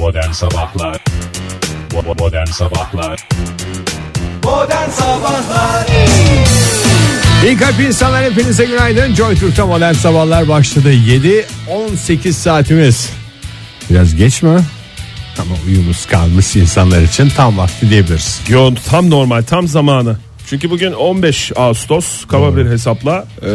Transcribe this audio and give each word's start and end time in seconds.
Modern 0.00 0.32
Sabahlar 0.32 1.04
Modern 2.18 2.46
Sabahlar 2.46 3.28
Modern 4.44 4.90
Sabahlar 4.90 5.86
İyi 7.44 7.56
kalp 7.56 7.80
insanlar 7.80 8.24
hepinize 8.24 8.64
günaydın. 8.64 9.14
Joy 9.14 9.34
Türk'te 9.34 9.62
modern 9.62 9.92
sabahlar 9.92 10.48
başladı. 10.48 10.92
7-18 10.92 12.32
saatimiz. 12.32 13.10
Biraz 13.90 14.16
geç 14.16 14.42
mi? 14.42 14.60
Ama 15.38 15.54
uyumuz 15.66 16.06
kalmış 16.06 16.56
insanlar 16.56 17.02
için 17.02 17.28
tam 17.28 17.58
vakti 17.58 17.90
diyebiliriz. 17.90 18.40
Yo 18.48 18.74
tam 18.90 19.10
normal 19.10 19.42
tam 19.42 19.68
zamanı. 19.68 20.16
Çünkü 20.46 20.70
bugün 20.70 20.92
15 20.92 21.52
Ağustos 21.56 22.24
kaba 22.24 22.56
bir 22.56 22.66
hesapla 22.66 23.26
e, 23.42 23.48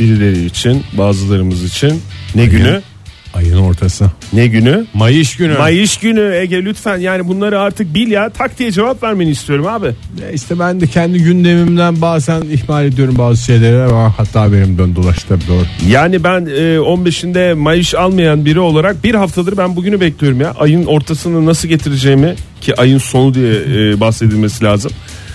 birileri 0.00 0.44
için 0.44 0.84
bazılarımız 0.92 1.64
için 1.64 2.02
ne 2.34 2.46
günü? 2.46 2.82
Ayın 3.40 3.56
ortası. 3.56 4.10
Ne 4.32 4.46
günü? 4.46 4.86
Mayış 4.94 5.36
günü. 5.36 5.58
Mayış 5.58 5.96
günü 5.96 6.34
Ege 6.34 6.64
lütfen 6.64 6.98
yani 6.98 7.28
bunları 7.28 7.60
artık 7.60 7.94
bil 7.94 8.10
ya 8.10 8.30
tak 8.30 8.58
diye 8.58 8.72
cevap 8.72 9.02
vermeni 9.02 9.30
istiyorum 9.30 9.66
abi. 9.66 9.86
E 10.30 10.34
İşte 10.34 10.58
ben 10.58 10.80
de 10.80 10.86
kendi 10.86 11.18
gündemimden 11.22 12.00
bazen 12.00 12.42
ihmal 12.42 12.84
ediyorum 12.84 13.18
bazı 13.18 13.44
şeyleri 13.44 13.82
ama 13.82 14.18
hatta 14.18 14.52
benim 14.52 14.78
dön 14.78 14.96
dolaştı 14.96 15.38
doğru. 15.48 15.64
Yani 15.88 16.24
ben 16.24 16.46
e, 16.46 16.76
15'inde 16.76 17.54
Mayış 17.54 17.94
almayan 17.94 18.44
biri 18.44 18.60
olarak 18.60 19.04
bir 19.04 19.14
haftadır 19.14 19.56
ben 19.56 19.76
bugünü 19.76 20.00
bekliyorum 20.00 20.40
ya. 20.40 20.54
Ayın 20.58 20.84
ortasını 20.86 21.46
nasıl 21.46 21.68
getireceğimi 21.68 22.34
ki 22.60 22.80
ayın 22.80 22.98
sonu 22.98 23.34
diye 23.34 23.52
e, 23.52 24.00
bahsedilmesi 24.00 24.64
lazım. 24.64 24.92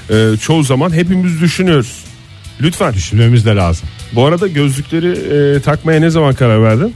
E, 0.10 0.38
çoğu 0.42 0.64
zaman 0.64 0.94
hepimiz 0.94 1.42
düşünüyoruz. 1.42 2.04
Lütfen. 2.62 2.94
Düşünmemiz 2.94 3.46
de 3.46 3.56
lazım. 3.56 3.88
Bu 4.16 4.26
arada 4.26 4.48
gözlükleri 4.48 5.12
e, 5.56 5.60
takmaya 5.62 6.00
ne 6.00 6.10
zaman 6.10 6.34
karar 6.34 6.64
verdin? 6.64 6.94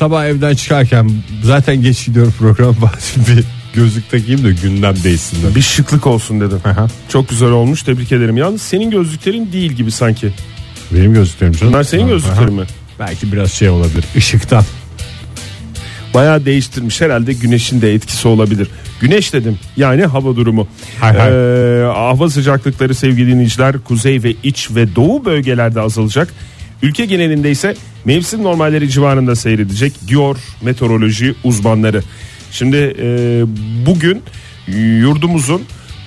Sabah 0.00 0.26
evden 0.26 0.54
çıkarken 0.54 1.10
zaten 1.42 1.82
geç 1.82 2.06
gidiyorum 2.06 2.34
program 2.38 2.76
bir 3.16 3.44
gözlük 3.74 4.10
takayım 4.10 4.44
da 4.44 4.50
gündem 4.50 4.94
değilsin. 5.04 5.42
de. 5.42 5.54
Bir 5.54 5.60
şıklık 5.60 6.06
olsun 6.06 6.40
dedim. 6.40 6.60
Aha. 6.64 6.86
Çok 7.08 7.28
güzel 7.28 7.50
olmuş 7.50 7.82
tebrik 7.82 8.12
ederim. 8.12 8.36
Yalnız 8.36 8.62
senin 8.62 8.90
gözlüklerin 8.90 9.52
değil 9.52 9.72
gibi 9.72 9.90
sanki. 9.90 10.32
Benim 10.94 11.14
gözlüklerim 11.14 11.52
canım. 11.52 11.72
Bunlar 11.72 11.82
senin 11.82 12.08
gözlüklerin 12.08 12.54
mi? 12.54 12.64
Belki 12.98 13.32
biraz 13.32 13.52
şey 13.52 13.68
olabilir 13.68 14.04
ışıktan. 14.16 14.64
Bayağı 16.14 16.44
değiştirmiş 16.44 17.00
herhalde 17.00 17.32
güneşin 17.32 17.80
de 17.80 17.94
etkisi 17.94 18.28
olabilir. 18.28 18.68
Güneş 19.00 19.32
dedim 19.32 19.58
yani 19.76 20.04
hava 20.06 20.36
durumu. 20.36 20.68
Hay 21.00 21.18
hay. 21.18 21.30
Ee, 21.30 21.84
hava 21.84 22.30
sıcaklıkları 22.30 22.94
sevgili 22.94 23.32
dinleyiciler 23.32 23.78
kuzey 23.78 24.22
ve 24.22 24.34
iç 24.42 24.70
ve 24.70 24.96
doğu 24.96 25.24
bölgelerde 25.24 25.80
azalacak. 25.80 26.34
Ülke 26.82 27.04
genelinde 27.06 27.50
ise 27.50 27.74
mevsim 28.04 28.42
normalleri 28.42 28.90
civarında 28.90 29.36
seyredecek 29.36 29.92
diyor 30.08 30.36
meteoroloji 30.62 31.34
uzmanları. 31.44 32.02
Şimdi 32.52 32.96
e, 32.98 33.42
bugün 33.86 34.22
yurdumuzun 34.76 35.62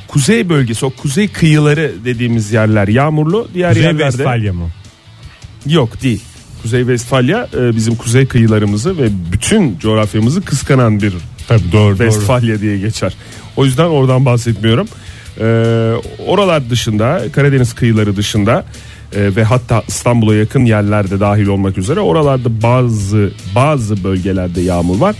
kuzey 0.07 0.49
bölgesi 0.49 0.85
o 0.85 0.89
kuzey 0.89 1.27
kıyıları 1.27 1.91
dediğimiz 2.05 2.51
yerler 2.51 2.87
yağmurlu 2.87 3.47
diğer 3.53 3.69
Kuzey 3.69 3.83
yerlerde 3.83 4.05
Vestfalya 4.05 4.53
mı? 4.53 4.69
Yok 5.65 6.01
değil. 6.03 6.21
Kuzey 6.61 6.87
Vestfalya 6.87 7.47
e, 7.57 7.75
bizim 7.75 7.95
kuzey 7.95 8.25
kıyılarımızı 8.25 8.97
ve 8.97 9.09
bütün 9.31 9.79
coğrafyamızı 9.79 10.41
kıskanan 10.41 11.01
bir 11.01 11.13
Tabii 11.47 11.71
doğru 11.71 11.99
Vestfalya 11.99 12.61
diye 12.61 12.79
geçer. 12.79 13.13
O 13.55 13.65
yüzden 13.65 13.85
oradan 13.85 14.25
bahsetmiyorum. 14.25 14.87
E, 15.39 15.45
oralar 16.27 16.69
dışında 16.69 17.21
Karadeniz 17.31 17.73
kıyıları 17.73 18.15
dışında 18.15 18.65
e, 19.15 19.35
ve 19.35 19.43
hatta 19.43 19.83
İstanbul'a 19.87 20.35
yakın 20.35 20.65
yerlerde 20.65 21.19
dahil 21.19 21.47
olmak 21.47 21.77
üzere 21.77 21.99
oralarda 21.99 22.61
bazı 22.63 23.31
bazı 23.55 24.03
bölgelerde 24.03 24.61
yağmur 24.61 24.99
var. 24.99 25.15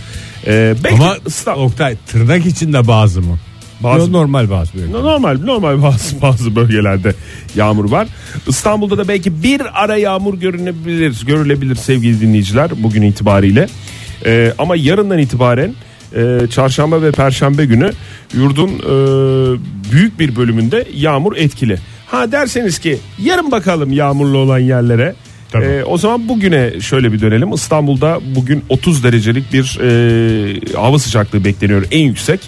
E, 0.46 0.74
belki 0.84 1.02
Ama 1.02 1.16
İsta- 1.26 1.54
Oktay 1.56 1.96
tırnak 2.06 2.46
içinde 2.46 2.86
bazı 2.88 3.22
mı? 3.22 3.38
Bazı- 3.80 4.12
normal 4.12 4.50
bazı. 4.50 4.74
böyle. 4.74 4.92
Normal 4.92 5.38
normal 5.44 5.82
bazı 5.82 6.22
bazı 6.22 6.56
bölgelerde 6.56 7.14
yağmur 7.56 7.90
var. 7.90 8.08
İstanbul'da 8.48 8.98
da 8.98 9.08
belki 9.08 9.42
bir 9.42 9.62
ara 9.84 9.96
yağmur 9.96 10.34
görünebilir, 10.34 11.26
görülebilir 11.26 11.74
sevgili 11.76 12.20
dinleyiciler 12.20 12.70
bugün 12.82 13.02
itibariyle. 13.02 13.68
Ee, 14.26 14.52
ama 14.58 14.76
yarından 14.76 15.18
itibaren 15.18 15.74
e, 16.16 16.38
çarşamba 16.50 17.02
ve 17.02 17.12
perşembe 17.12 17.64
günü 17.66 17.90
yurdun 18.34 18.68
e, 18.68 18.92
büyük 19.92 20.18
bir 20.18 20.36
bölümünde 20.36 20.86
yağmur 20.94 21.36
etkili. 21.36 21.78
Ha 22.14 22.32
derseniz 22.32 22.78
ki 22.78 22.98
yarın 23.22 23.50
bakalım 23.50 23.92
yağmurlu 23.92 24.38
olan 24.38 24.58
yerlere. 24.58 25.14
Tabii. 25.52 25.64
Ee, 25.64 25.84
o 25.84 25.98
zaman 25.98 26.28
bugüne 26.28 26.80
şöyle 26.80 27.12
bir 27.12 27.20
dönelim. 27.20 27.52
İstanbul'da 27.52 28.20
bugün 28.34 28.64
30 28.68 29.04
derecelik 29.04 29.52
bir 29.52 29.78
e, 29.82 30.76
hava 30.76 30.98
sıcaklığı 30.98 31.44
bekleniyor 31.44 31.84
en 31.90 32.02
yüksek. 32.02 32.40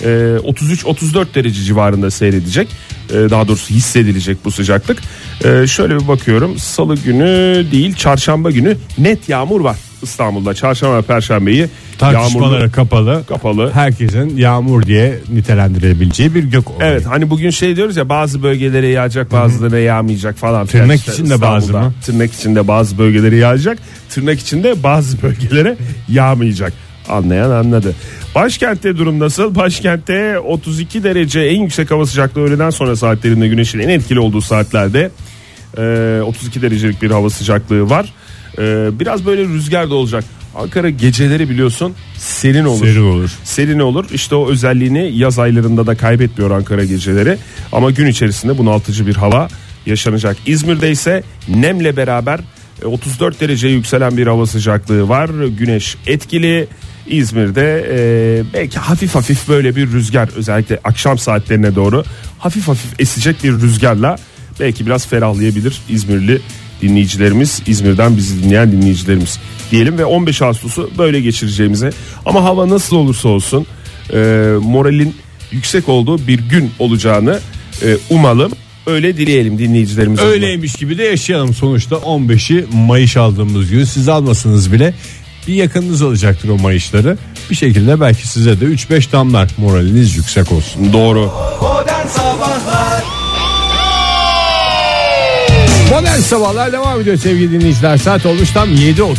E, 0.00 0.06
33-34 0.06 1.34
derece 1.34 1.62
civarında 1.62 2.10
seyredecek. 2.10 2.68
E, 3.10 3.14
daha 3.14 3.48
doğrusu 3.48 3.74
hissedilecek 3.74 4.44
bu 4.44 4.50
sıcaklık. 4.50 4.98
E, 5.44 5.66
şöyle 5.66 6.00
bir 6.00 6.08
bakıyorum. 6.08 6.58
Salı 6.58 6.96
günü 6.96 7.66
değil 7.72 7.94
çarşamba 7.94 8.50
günü 8.50 8.76
net 8.98 9.28
yağmur 9.28 9.60
var 9.60 9.76
İstanbul'da. 10.04 10.54
Çarşamba 10.54 11.02
perşembeyi 11.02 11.68
Tartışmalara 11.98 12.54
yağmurlu 12.54 12.72
kapalı. 12.72 13.24
kapalı. 13.28 13.70
Herkesin 13.74 14.36
yağmur 14.36 14.82
diye 14.82 15.18
nitelendirebileceği 15.32 16.34
bir 16.34 16.44
gök 16.44 16.70
olayı. 16.70 16.90
Evet 16.90 17.06
hani 17.06 17.30
bugün 17.30 17.50
şey 17.50 17.76
diyoruz 17.76 17.96
ya 17.96 18.08
bazı 18.08 18.42
bölgelere 18.42 18.88
yağacak 18.88 19.32
bazılarına 19.32 19.78
yağmayacak 19.78 20.36
falan. 20.36 20.66
Tırnak 20.66 20.96
işte 20.98 21.12
içinde 21.12 21.40
bazı 21.40 21.72
mı? 21.72 21.94
Tırnak 22.06 22.32
içinde 22.32 22.68
bazı 22.68 22.98
bölgelere 22.98 23.36
yağacak. 23.36 23.78
Tırnak 24.10 24.40
içinde 24.40 24.82
bazı 24.82 25.22
bölgelere 25.22 25.76
yağmayacak. 26.08 26.72
Anlayan 27.08 27.50
anladı. 27.50 27.94
Başkentte 28.34 28.96
durum 28.96 29.18
nasıl? 29.18 29.54
Başkentte 29.54 30.38
32 30.38 31.04
derece 31.04 31.40
en 31.40 31.60
yüksek 31.62 31.90
hava 31.90 32.06
sıcaklığı 32.06 32.40
öğleden 32.40 32.70
sonra 32.70 32.96
saatlerinde 32.96 33.48
güneşin 33.48 33.78
en 33.78 33.88
etkili 33.88 34.20
olduğu 34.20 34.40
saatlerde 34.40 35.10
e, 35.78 36.20
32 36.22 36.62
derecelik 36.62 37.02
bir 37.02 37.10
hava 37.10 37.30
sıcaklığı 37.30 37.90
var. 37.90 38.12
E, 38.58 38.88
biraz 39.00 39.26
böyle 39.26 39.44
rüzgar 39.44 39.90
da 39.90 39.94
olacak. 39.94 40.24
Ankara 40.56 40.90
geceleri 40.90 41.50
biliyorsun 41.50 41.94
serin 42.18 42.64
olur. 42.64 42.86
Serin 42.86 43.02
olur. 43.02 43.30
Serin 43.44 43.78
olur. 43.78 44.06
İşte 44.12 44.34
o 44.34 44.50
özelliğini 44.50 45.16
yaz 45.16 45.38
aylarında 45.38 45.86
da 45.86 45.94
kaybetmiyor 45.94 46.50
Ankara 46.50 46.84
geceleri. 46.84 47.38
Ama 47.72 47.90
gün 47.90 48.06
içerisinde 48.06 48.58
bunaltıcı 48.58 49.06
bir 49.06 49.14
hava 49.14 49.48
yaşanacak. 49.86 50.36
İzmir'de 50.46 50.90
ise 50.90 51.22
nemle 51.48 51.96
beraber 51.96 52.40
e, 52.82 52.86
34 52.86 53.40
dereceye 53.40 53.74
yükselen 53.74 54.16
bir 54.16 54.26
hava 54.26 54.46
sıcaklığı 54.46 55.08
var. 55.08 55.30
Güneş 55.58 55.96
etkili. 56.06 56.66
İzmir'de 57.06 57.86
e, 57.90 58.42
belki 58.54 58.78
hafif 58.78 59.14
hafif 59.14 59.48
böyle 59.48 59.76
bir 59.76 59.92
rüzgar 59.92 60.28
özellikle 60.36 60.78
akşam 60.84 61.18
saatlerine 61.18 61.74
doğru 61.74 62.04
hafif 62.38 62.68
hafif 62.68 63.00
esecek 63.00 63.44
bir 63.44 63.52
rüzgarla 63.52 64.16
belki 64.60 64.86
biraz 64.86 65.06
ferahlayabilir 65.06 65.80
İzmirli 65.88 66.40
dinleyicilerimiz 66.88 67.62
İzmir'den 67.66 68.16
bizi 68.16 68.44
dinleyen 68.44 68.72
dinleyicilerimiz 68.72 69.38
diyelim 69.70 69.98
ve 69.98 70.04
15 70.04 70.42
Ağustos'u 70.42 70.90
böyle 70.98 71.20
geçireceğimize 71.20 71.90
ama 72.26 72.44
hava 72.44 72.68
nasıl 72.68 72.96
olursa 72.96 73.28
olsun 73.28 73.66
e, 74.12 74.16
moralin 74.62 75.14
yüksek 75.52 75.88
olduğu 75.88 76.26
bir 76.26 76.38
gün 76.38 76.70
olacağını 76.78 77.40
e, 77.82 77.96
umalım 78.10 78.52
öyle 78.86 79.16
dileyelim 79.16 79.58
dinleyicilerimiz 79.58 80.20
adına. 80.20 80.30
Öyleymiş 80.30 80.74
gibi 80.74 80.98
de 80.98 81.02
yaşayalım 81.02 81.54
sonuçta 81.54 81.96
15'i 81.96 82.66
Mayış 82.72 83.16
aldığımız 83.16 83.70
gün 83.70 83.84
siz 83.84 84.08
almasanız 84.08 84.72
bile 84.72 84.94
bir 85.48 85.54
yakınınız 85.54 86.02
alacaktır 86.02 86.48
o 86.48 86.58
Mayışları. 86.58 87.18
Bir 87.50 87.54
şekilde 87.54 88.00
belki 88.00 88.28
size 88.28 88.60
de 88.60 88.64
3-5 88.64 89.12
damlar 89.12 89.50
moraliniz 89.58 90.16
yüksek 90.16 90.52
olsun. 90.52 90.92
doğru 90.92 91.32
Modern 91.62 92.06
Sabahlar 92.06 92.53
Modern 95.90 96.20
sabahlar 96.20 96.72
devam 96.72 97.00
ediyor 97.00 97.16
sevgili 97.16 97.52
dinleyiciler. 97.52 97.96
Saat 97.96 98.26
olmuş 98.26 98.50
tam 98.50 98.74
7.30. 98.74 99.14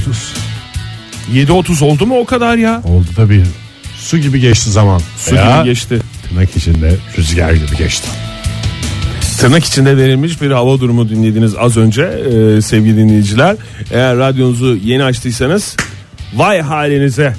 7.30 1.33 1.83
oldu 1.83 2.05
mu 2.07 2.19
o 2.19 2.25
kadar 2.25 2.57
ya 2.57 2.81
Oldu 2.85 3.07
tabii. 3.15 3.43
Su 3.97 4.17
gibi 4.17 4.39
geçti 4.39 4.71
zaman. 4.71 5.01
su 5.17 5.35
Veya 5.35 5.57
gibi 5.57 5.69
geçti 5.69 5.99
Tırnak 6.29 6.57
içinde 6.57 6.95
rüzgar 7.17 7.53
gibi 7.53 7.77
geçti. 7.77 8.07
Tırnak 9.39 9.65
içinde 9.65 9.97
verilmiş 9.97 10.41
bir 10.41 10.51
hava 10.51 10.79
durumu 10.79 11.09
dinlediniz 11.09 11.55
az 11.55 11.77
önce 11.77 12.01
e, 12.01 12.61
sevgili 12.61 12.97
dinleyiciler. 12.97 13.55
Eğer 13.91 14.17
radyonuzu 14.17 14.75
yeni 14.83 15.03
açtıysanız 15.03 15.75
vay 16.35 16.61
halinize. 16.61 17.35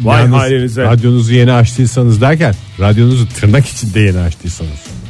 Vay 0.00 0.20
Yalnız 0.20 0.34
halinize. 0.34 0.82
Radyonuzu 0.82 1.32
yeni 1.32 1.52
açtıysanız 1.52 2.20
derken 2.20 2.54
radyonuzu 2.80 3.28
tırnak 3.28 3.68
içinde 3.68 4.00
yeni 4.00 4.18
açtıysanız. 4.18 5.03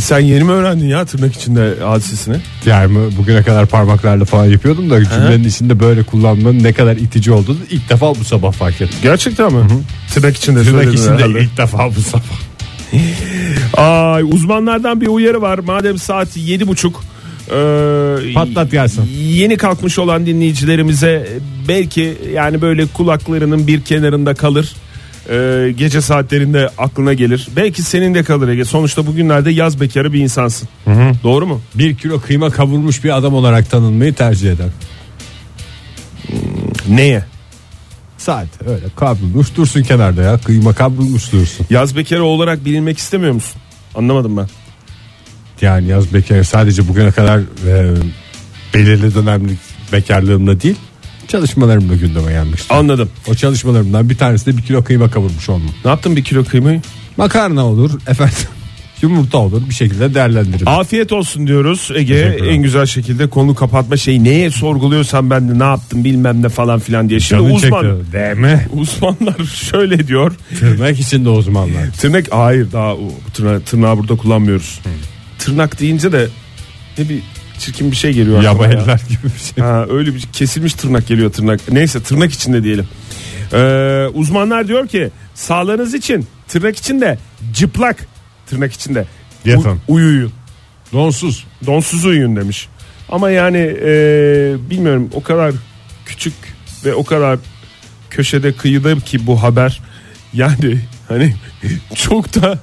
Sen 0.00 0.18
yeni 0.20 0.44
mi 0.44 0.50
öğrendin 0.52 0.88
ya 0.88 1.04
tırnak 1.04 1.34
içinde 1.34 1.74
hadisesini? 1.82 2.36
Yani 2.66 2.98
bugüne 3.18 3.42
kadar 3.42 3.66
parmaklarla 3.66 4.24
falan 4.24 4.44
yapıyordum 4.44 4.90
da 4.90 5.04
cümlenin 5.04 5.44
içinde 5.44 5.80
böyle 5.80 6.02
kullanmanın 6.02 6.62
ne 6.62 6.72
kadar 6.72 6.96
itici 6.96 7.32
olduğunu 7.32 7.58
ilk 7.70 7.90
defa 7.90 8.14
bu 8.14 8.24
sabah 8.24 8.52
fark 8.52 8.80
ettim. 8.80 8.98
Gerçekten 9.02 9.52
mi? 9.52 9.64
Tırnak 10.14 10.36
içinde 10.36 10.62
Tırnak 10.62 10.82
söyledin 10.82 10.96
içinde 11.02 11.14
herhalde. 11.14 11.40
ilk 11.40 11.56
defa 11.58 11.90
bu 11.96 12.00
sabah. 12.00 12.22
Ay, 14.14 14.22
uzmanlardan 14.22 15.00
bir 15.00 15.06
uyarı 15.06 15.42
var. 15.42 15.58
Madem 15.58 15.98
saat 15.98 16.36
yedi 16.36 16.66
buçuk. 16.68 17.04
e, 17.50 17.54
Patlat 18.34 18.70
gelsin. 18.70 19.10
Yeni 19.18 19.56
kalkmış 19.56 19.98
olan 19.98 20.26
dinleyicilerimize 20.26 21.28
belki 21.68 22.18
yani 22.34 22.62
böyle 22.62 22.86
kulaklarının 22.86 23.66
bir 23.66 23.80
kenarında 23.80 24.34
kalır. 24.34 24.72
E, 25.30 25.72
gece 25.76 26.00
saatlerinde 26.00 26.68
aklına 26.78 27.12
gelir. 27.12 27.48
Belki 27.56 27.82
senin 27.82 28.14
de 28.14 28.22
kalır 28.22 28.48
Ege. 28.48 28.64
Sonuçta 28.64 29.06
bugünlerde 29.06 29.50
yaz 29.50 29.80
bekarı 29.80 30.12
bir 30.12 30.20
insansın. 30.20 30.68
Doğru 31.22 31.46
mu? 31.46 31.60
Bir 31.74 31.96
kilo 31.96 32.20
kıyma 32.20 32.50
kavurmuş 32.50 33.04
bir 33.04 33.16
adam 33.16 33.34
olarak 33.34 33.70
tanınmayı 33.70 34.14
tercih 34.14 34.52
eder. 34.52 34.68
Neye? 36.88 37.24
Saat 38.18 38.48
öyle 38.66 38.84
kavrulmuş 38.96 39.56
dursun 39.56 39.82
kenarda 39.82 40.22
ya. 40.22 40.38
Kıyma 40.38 40.72
kavrulmuş 40.72 41.32
dursun. 41.32 41.66
Yaz 41.70 41.96
bekarı 41.96 42.24
olarak 42.24 42.64
bilinmek 42.64 42.98
istemiyor 42.98 43.32
musun? 43.32 43.60
Anlamadım 43.94 44.36
ben. 44.36 44.48
Yani 45.60 45.88
yaz 45.88 46.14
bekar 46.14 46.42
sadece 46.42 46.88
bugüne 46.88 47.10
kadar 47.10 47.38
e, 47.66 47.94
belirli 48.74 49.14
dönemlik 49.14 49.58
bekarlığımda 49.92 50.60
değil 50.60 50.76
çalışmalarımda 51.28 51.94
gündeme 51.94 52.32
gelmişti. 52.32 52.74
Anladım. 52.74 53.10
O 53.28 53.34
çalışmalarımdan 53.34 54.10
bir 54.10 54.16
tanesi 54.16 54.46
de 54.46 54.56
bir 54.56 54.62
kilo 54.62 54.84
kıyma 54.84 55.10
kavurmuş 55.10 55.48
olmam. 55.48 55.70
Ne 55.84 55.90
yaptın 55.90 56.16
bir 56.16 56.24
kilo 56.24 56.44
kıymayı? 56.44 56.82
Makarna 57.16 57.66
olur 57.66 58.00
efendim 58.06 58.34
yumurta 59.02 59.38
olur 59.38 59.62
bir 59.68 59.74
şekilde 59.74 60.14
değerlendiririm. 60.14 60.68
Afiyet 60.68 61.12
olsun 61.12 61.46
diyoruz 61.46 61.90
Ege 61.94 62.38
en 62.48 62.62
güzel 62.62 62.86
şekilde 62.86 63.26
konu 63.26 63.54
kapatma 63.54 63.96
şeyi 63.96 64.24
neye 64.24 64.50
sorguluyorsan 64.50 65.30
ben 65.30 65.48
de 65.48 65.58
ne 65.58 65.64
yaptım 65.64 66.04
bilmem 66.04 66.42
ne 66.42 66.48
falan 66.48 66.80
filan 66.80 67.08
diye. 67.08 67.20
Şimdi 67.20 67.42
Canın 67.42 67.54
uzman 67.54 67.82
çekti, 67.82 68.12
değil 68.12 68.36
mi? 68.36 68.66
uzmanlar 68.72 69.44
şöyle 69.70 70.08
diyor. 70.08 70.32
Tırnak 70.60 71.00
içinde 71.00 71.28
uzmanlar. 71.28 71.92
Tırnak 72.00 72.26
hayır 72.30 72.72
daha 72.72 72.94
o, 72.94 73.12
tırnağı, 73.34 73.60
tırnağı 73.60 73.98
burada 73.98 74.16
kullanmıyoruz. 74.16 74.80
Tırnak 75.38 75.80
deyince 75.80 76.12
de 76.12 76.28
ne 76.98 77.08
bir 77.08 77.22
çirkin 77.58 77.90
bir 77.90 77.96
şey 77.96 78.12
geliyor. 78.12 78.44
aklıma 78.44 78.64
ya. 78.66 78.70
Yabancılar 78.70 79.00
gibi 79.08 79.24
bir 79.24 79.54
şey. 79.54 79.64
Ha, 79.64 79.86
öyle 79.90 80.14
bir 80.14 80.20
kesilmiş 80.32 80.74
tırnak 80.74 81.06
geliyor 81.06 81.32
tırnak. 81.32 81.60
Neyse 81.72 82.02
tırnak 82.02 82.32
içinde 82.32 82.64
diyelim. 82.64 82.88
Ee, 83.52 84.06
uzmanlar 84.14 84.68
diyor 84.68 84.88
ki 84.88 85.10
sağlığınız 85.34 85.94
için 85.94 86.26
tırnak 86.48 86.76
içinde 86.76 87.18
cıplak 87.52 88.06
tırnak 88.46 88.72
içinde 88.72 89.04
Yatın. 89.44 89.70
u- 89.70 89.78
uyuyun. 89.94 90.32
Donsuz. 90.92 91.46
Donsuz 91.66 92.04
uyuyun 92.04 92.36
demiş. 92.36 92.68
Ama 93.08 93.30
yani 93.30 93.58
e, 93.82 93.90
bilmiyorum 94.70 95.10
o 95.12 95.22
kadar 95.22 95.52
küçük 96.06 96.34
ve 96.84 96.94
o 96.94 97.04
kadar 97.04 97.38
köşede 98.10 98.52
kıyıda 98.52 98.96
ki 99.00 99.26
bu 99.26 99.42
haber 99.42 99.80
yani 100.32 100.78
hani 101.08 101.34
çok 101.94 102.34
da 102.42 102.58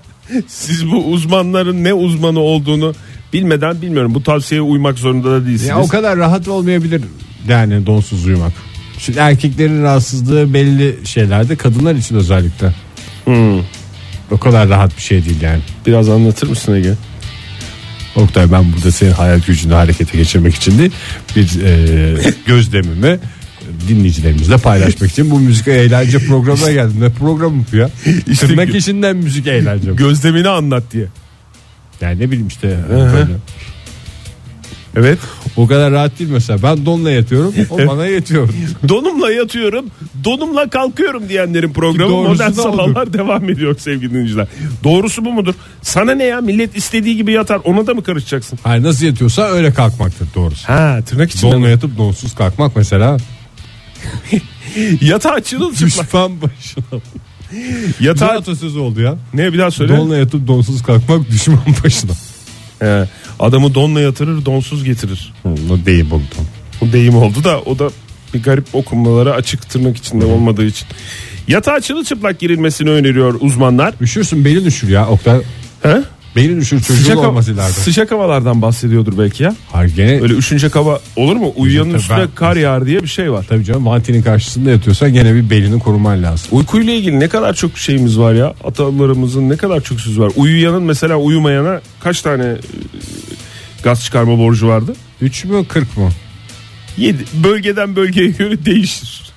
siz 0.47 0.91
bu 0.91 1.05
uzmanların 1.05 1.83
ne 1.83 1.93
uzmanı 1.93 2.39
olduğunu 2.39 2.93
bilmeden 3.33 3.81
bilmiyorum 3.81 4.15
bu 4.15 4.23
tavsiyeye 4.23 4.61
uymak 4.61 4.97
zorunda 4.97 5.31
da 5.31 5.45
değilsiniz. 5.45 5.69
Ya 5.69 5.79
o 5.79 5.87
kadar 5.87 6.17
rahat 6.17 6.47
olmayabilir 6.47 7.01
yani 7.47 7.85
donsuz 7.85 8.25
uyumak. 8.25 8.53
Şimdi 8.97 9.19
erkeklerin 9.19 9.83
rahatsızlığı 9.83 10.53
belli 10.53 10.95
şeylerde 11.07 11.55
kadınlar 11.55 11.95
için 11.95 12.15
özellikle. 12.15 12.73
O 14.31 14.37
kadar 14.37 14.69
rahat 14.69 14.97
bir 14.97 15.01
şey 15.01 15.25
değil 15.25 15.41
yani. 15.41 15.61
Biraz 15.85 16.09
anlatır 16.09 16.47
mısın 16.47 16.75
Ege? 16.75 16.93
Oktay 18.15 18.51
ben 18.51 18.73
burada 18.73 18.91
senin 18.91 19.11
hayal 19.11 19.39
gücünü 19.39 19.73
harekete 19.73 20.17
geçirmek 20.17 20.55
için 20.55 20.79
değil 20.79 20.91
bir 21.35 21.61
e, 21.63 22.33
gözlemimi 22.45 23.19
dinleyicilerimizle 23.87 24.57
paylaşmak 24.57 25.11
için 25.11 25.31
bu 25.31 25.39
müzik 25.39 25.67
eğlence 25.67 26.19
programına 26.19 26.71
geldim. 26.71 26.95
Ne 26.99 27.09
programı 27.09 27.63
bu 27.71 27.75
ya? 27.75 27.89
İşte 28.27 28.47
Tırnak 28.47 28.75
işinden 28.75 29.17
müzik 29.17 29.47
eğlence. 29.47 29.91
Gözlemini 29.91 30.49
anlat 30.49 30.83
diye. 30.91 31.05
Yani 32.01 32.19
ne 32.19 32.31
bileyim 32.31 32.47
işte. 32.47 32.79
böyle. 32.89 33.27
Evet. 34.95 35.19
O 35.57 35.67
kadar 35.67 35.91
rahat 35.91 36.19
değil 36.19 36.29
mesela. 36.29 36.63
Ben 36.63 36.85
donla 36.85 37.11
yatıyorum. 37.11 37.53
O 37.69 37.77
bana 37.77 38.05
yetiyor. 38.07 38.49
Donumla 38.89 39.31
yatıyorum, 39.31 39.85
donumla 40.23 40.69
kalkıyorum 40.69 41.29
diyenlerin 41.29 41.73
programı 41.73 42.11
Doğrusu 42.11 42.29
Modern 42.31 42.49
da 42.49 42.53
Sabahlar 42.53 43.13
devam 43.13 43.49
ediyor 43.49 43.75
sevgili 43.79 44.09
dinleyiciler. 44.09 44.47
Doğrusu 44.83 45.25
bu 45.25 45.31
mudur? 45.33 45.53
Sana 45.81 46.13
ne 46.13 46.23
ya 46.23 46.41
millet 46.41 46.77
istediği 46.77 47.15
gibi 47.15 47.31
yatar 47.31 47.61
ona 47.63 47.87
da 47.87 47.93
mı 47.93 48.03
karışacaksın? 48.03 48.59
Hayır 48.63 48.83
nasıl 48.83 49.05
yatıyorsa 49.05 49.41
öyle 49.43 49.73
kalkmaktır 49.73 50.27
doğrusu. 50.35 50.69
Ha 50.69 50.99
tırnak 51.05 51.31
içinde. 51.31 51.51
Donla 51.51 51.69
yatıp 51.69 51.97
donsuz 51.97 52.35
kalkmak 52.35 52.75
mesela 52.75 53.17
Yatağa 55.01 55.41
çırılçıplak. 55.43 56.05
düşman 56.05 56.41
başına. 56.41 57.01
Yatağa... 57.99 58.25
Yatağı 58.25 58.37
atasözü 58.37 58.79
oldu 58.79 59.01
ya. 59.01 59.15
Ne 59.33 59.53
bir 59.53 59.59
daha 59.59 59.71
söyle. 59.71 59.97
Donla 59.97 60.17
yatıp 60.17 60.47
donsuz 60.47 60.83
kalkmak 60.83 61.29
düşman 61.31 61.59
başına. 61.83 62.11
He, 62.79 63.07
adamı 63.39 63.75
donla 63.75 64.01
yatırır 64.01 64.45
donsuz 64.45 64.83
getirir. 64.83 65.33
O 65.45 65.85
değil 65.85 66.05
bu. 66.11 66.21
O 66.81 66.91
deyim 66.93 67.15
oldu 67.15 67.43
da 67.43 67.61
o 67.61 67.79
da 67.79 67.89
bir 68.33 68.43
garip 68.43 68.65
okunmalara 68.73 69.31
açık 69.31 69.69
tırnak 69.69 69.97
içinde 69.97 70.25
olmadığı 70.25 70.65
için. 70.65 70.87
Yatağa 71.47 71.81
çırılçıplak 71.81 72.39
girilmesini 72.39 72.89
öneriyor 72.89 73.35
uzmanlar. 73.39 73.93
Üşürsün 74.01 74.45
belin 74.45 74.65
üşür 74.65 74.89
ya 74.89 75.07
Oktay. 75.07 75.41
He? 75.83 76.01
Belin 76.35 76.61
üşür 76.61 76.81
çocuğun 76.81 77.01
Sıcak, 77.03 77.17
olması 77.17 77.51
ileride. 77.51 77.71
sıcak 77.71 78.11
havalardan 78.11 78.61
bahsediyordur 78.61 79.17
belki 79.17 79.43
ya. 79.43 79.55
Hayır 79.71 79.95
gene 79.95 80.21
Öyle 80.21 80.33
üşünecek 80.33 80.75
hava 80.75 80.99
olur 81.15 81.35
mu? 81.35 81.53
Uyuyanın 81.55 81.93
üstüne 81.93 82.17
ben- 82.17 82.27
kar 82.35 82.55
yağar 82.55 82.85
diye 82.85 83.01
bir 83.03 83.07
şey 83.07 83.31
var. 83.31 83.45
tabii 83.49 83.65
canım 83.65 83.81
mantinin 83.81 84.21
karşısında 84.21 84.69
yatıyorsan 84.71 85.13
gene 85.13 85.35
bir 85.35 85.49
belini 85.49 85.79
koruman 85.79 86.23
lazım. 86.23 86.47
Uykuyla 86.51 86.93
ilgili 86.93 87.19
ne 87.19 87.27
kadar 87.27 87.53
çok 87.53 87.77
şeyimiz 87.77 88.19
var 88.19 88.33
ya. 88.33 88.53
Atalarımızın 88.63 89.49
ne 89.49 89.57
kadar 89.57 89.81
çok 89.81 90.01
söz 90.01 90.19
var. 90.19 90.31
Uyuyanın 90.35 90.83
mesela 90.83 91.15
uyumayana 91.15 91.81
kaç 91.99 92.21
tane 92.21 92.43
e, 92.45 92.57
gaz 93.83 94.03
çıkarma 94.03 94.37
borcu 94.37 94.67
vardı? 94.67 94.93
3 95.21 95.45
mü 95.45 95.65
40 95.67 95.97
mı? 95.97 96.09
7. 96.97 97.23
Bölgeden 97.43 97.95
bölgeye 97.95 98.29
göre 98.29 98.65
değişir. 98.65 99.30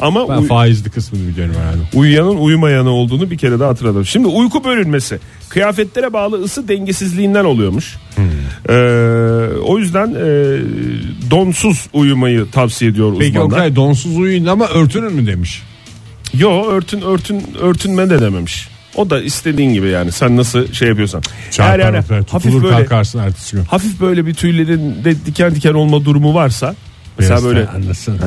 Ama 0.00 0.28
Ben 0.28 0.36
uy- 0.42 0.46
faizli 0.46 0.90
kısmını 0.90 1.28
biliyorum 1.28 1.54
herhalde. 1.60 1.78
uyuyanın 1.94 2.36
uyumayanı 2.36 2.90
olduğunu 2.90 3.30
bir 3.30 3.38
kere 3.38 3.60
daha 3.60 3.68
hatırladım. 3.68 4.06
Şimdi 4.06 4.28
uyku 4.28 4.64
bölünmesi 4.64 5.18
kıyafetlere 5.48 6.12
bağlı 6.12 6.42
ısı 6.42 6.68
dengesizliğinden 6.68 7.44
oluyormuş. 7.44 7.96
Hmm. 8.14 8.24
Ee, 8.68 8.72
o 9.64 9.78
yüzden 9.78 10.08
e, 10.08 10.22
donsuz 11.30 11.86
uyumayı 11.92 12.50
tavsiye 12.50 12.90
ediyor 12.90 13.12
Peki 13.18 13.30
uzmanlar. 13.30 13.46
Oktay 13.56 13.76
donsuz 13.76 14.16
uyuyun 14.16 14.46
ama 14.46 14.66
örtünün 14.68 15.12
mü 15.12 15.26
demiş. 15.26 15.62
Yo 16.38 16.64
örtün 16.66 17.00
örtün 17.00 17.42
örtünme 17.60 18.10
de 18.10 18.20
dememiş. 18.20 18.68
O 18.96 19.10
da 19.10 19.20
istediğin 19.22 19.74
gibi 19.74 19.88
yani 19.88 20.12
sen 20.12 20.36
nasıl 20.36 20.72
şey 20.72 20.88
yapıyorsan. 20.88 21.22
Çarpar 21.50 21.78
Eğer 21.78 21.84
yani 21.94 22.04
hafif 22.30 22.54
böyle 22.62 22.68
kalkarsın 22.70 23.18
ertesi 23.18 23.56
gün. 23.56 23.64
hafif 23.64 24.00
böyle 24.00 24.26
bir 24.26 24.34
tüylerin 24.34 25.04
de 25.04 25.26
diken 25.26 25.54
diken 25.54 25.72
olma 25.74 26.04
durumu 26.04 26.34
varsa 26.34 26.74
mesela 27.18 27.36
Biraz 27.40 27.44
böyle 27.44 27.66
da 27.66 27.70
anlasın. 27.70 28.18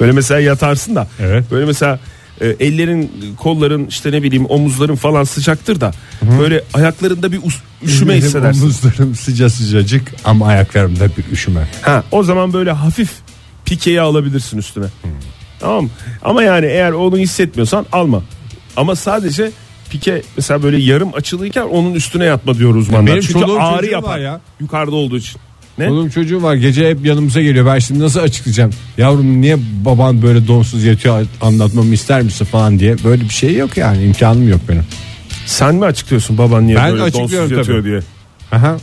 Böyle 0.00 0.12
mesela 0.12 0.40
yatarsın 0.40 0.94
da 0.94 1.06
Evet. 1.20 1.44
böyle 1.50 1.66
mesela 1.66 1.98
e, 2.40 2.46
ellerin 2.60 3.10
kolların 3.38 3.86
işte 3.86 4.12
ne 4.12 4.22
bileyim 4.22 4.46
omuzların 4.48 4.94
falan 4.96 5.24
sıcaktır 5.24 5.80
da 5.80 5.92
böyle 6.40 6.64
ayaklarında 6.74 7.32
bir 7.32 7.38
us- 7.38 7.60
üşüme 7.82 8.12
Benim 8.12 8.22
hissedersin. 8.22 8.62
Omuzlarım 8.62 9.14
sıca 9.14 9.50
sıcacık 9.50 10.12
ama 10.24 10.46
ayaklarımda 10.46 11.04
bir 11.16 11.32
üşüme. 11.32 11.68
Ha, 11.82 12.02
o 12.10 12.22
zaman 12.22 12.52
böyle 12.52 12.72
hafif 12.72 13.10
pikeyi 13.64 14.00
alabilirsin 14.00 14.58
üstüne. 14.58 14.86
Tamam 15.60 15.84
mı? 15.84 15.90
Ama 16.24 16.42
yani 16.42 16.66
eğer 16.66 16.92
onu 16.92 17.18
hissetmiyorsan 17.18 17.86
alma. 17.92 18.22
Ama 18.76 18.96
sadece 18.96 19.50
pike 19.90 20.22
mesela 20.36 20.62
böyle 20.62 20.82
yarım 20.82 21.14
açılıyken 21.14 21.62
onun 21.62 21.94
üstüne 21.94 22.24
yatma 22.24 22.54
diyor 22.54 22.74
uzmanlar. 22.74 23.06
benim 23.06 23.20
Çünkü 23.20 23.32
çoluğum 23.32 23.60
ağrı 23.60 23.76
çocuğum 23.80 23.92
yapar 23.92 24.18
ya. 24.18 24.40
yukarıda 24.60 24.94
olduğu 24.96 25.16
için. 25.18 25.40
Ne? 25.78 25.90
Oğlum 25.90 26.08
çocuğum 26.10 26.42
var 26.42 26.54
gece 26.54 26.90
hep 26.90 27.06
yanımıza 27.06 27.42
geliyor. 27.42 27.66
Ben 27.66 27.78
şimdi 27.78 28.00
nasıl 28.00 28.20
açıklayacağım? 28.20 28.70
Yavrum 28.98 29.40
niye 29.40 29.56
baban 29.84 30.22
böyle 30.22 30.46
donsuz 30.48 30.84
yatıyor 30.84 31.26
anlatmamı 31.40 31.94
ister 31.94 32.22
misin 32.22 32.44
falan 32.44 32.78
diye. 32.78 32.96
Böyle 33.04 33.22
bir 33.22 33.28
şey 33.28 33.56
yok 33.56 33.76
yani 33.76 34.04
imkanım 34.04 34.48
yok 34.48 34.60
benim. 34.68 34.82
Sen 35.46 35.74
mi 35.74 35.84
açıklıyorsun 35.84 36.38
baban 36.38 36.66
niye 36.66 36.76
Ben 36.76 36.90
böyle 36.92 37.02
donsuz 37.02 37.20
açıklıyorum 37.20 37.56
yatıyor 37.58 37.78
tabii. 37.78 37.88
diye? 37.88 38.00
Aha. 38.52 38.76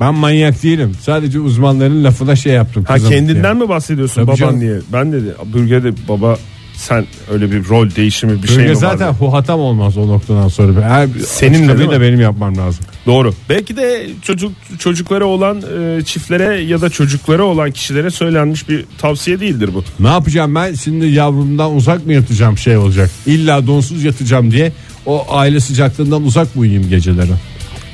Ben 0.00 0.14
manyak 0.14 0.62
değilim. 0.62 0.92
Sadece 1.02 1.40
uzmanların 1.40 2.04
lafına 2.04 2.36
şey 2.36 2.52
yaptım. 2.52 2.84
Ha 2.88 2.98
kendinden 2.98 3.42
diye. 3.56 3.64
mi 3.64 3.68
bahsediyorsun 3.68 4.14
Tabii 4.14 4.26
baban 4.26 4.36
canım. 4.36 4.60
diye? 4.60 4.78
Ben 4.92 5.12
dedi 5.12 5.34
bürgede 5.54 5.92
baba 6.08 6.38
sen 6.78 7.06
öyle 7.32 7.50
bir 7.52 7.68
rol 7.68 7.90
değişimi 7.96 8.42
bir 8.42 8.48
şey 8.48 8.68
mi 8.68 8.76
zaten 8.76 9.08
var? 9.08 9.14
huhatam 9.14 9.60
olmaz 9.60 9.96
o 9.96 10.08
noktadan 10.08 10.48
sonra. 10.48 10.82
Her 10.82 11.08
Senin 11.26 11.68
de 11.68 11.78
değil 11.78 11.88
mi? 11.88 11.94
da 11.94 12.00
benim 12.00 12.20
yapmam 12.20 12.56
lazım. 12.56 12.84
Doğru. 13.06 13.34
Belki 13.48 13.76
de 13.76 14.06
çocuk 14.22 14.52
çocuklara 14.78 15.24
olan 15.24 15.62
e, 15.78 16.04
çiftlere 16.04 16.60
ya 16.60 16.80
da 16.80 16.90
çocuklara 16.90 17.42
olan 17.44 17.70
kişilere 17.70 18.10
söylenmiş 18.10 18.68
bir 18.68 18.84
tavsiye 18.98 19.40
değildir 19.40 19.70
bu. 19.74 19.84
Ne 20.00 20.08
yapacağım 20.08 20.54
ben 20.54 20.74
şimdi 20.74 21.06
yavrumdan 21.06 21.74
uzak 21.74 22.06
mı 22.06 22.12
yatacağım 22.12 22.58
şey 22.58 22.76
olacak. 22.76 23.10
İlla 23.26 23.66
donsuz 23.66 24.04
yatacağım 24.04 24.50
diye 24.50 24.72
o 25.06 25.26
aile 25.30 25.60
sıcaklığından 25.60 26.22
uzak 26.22 26.56
mı 26.56 26.60
uyuyayım 26.62 26.88
geceleri? 26.90 27.32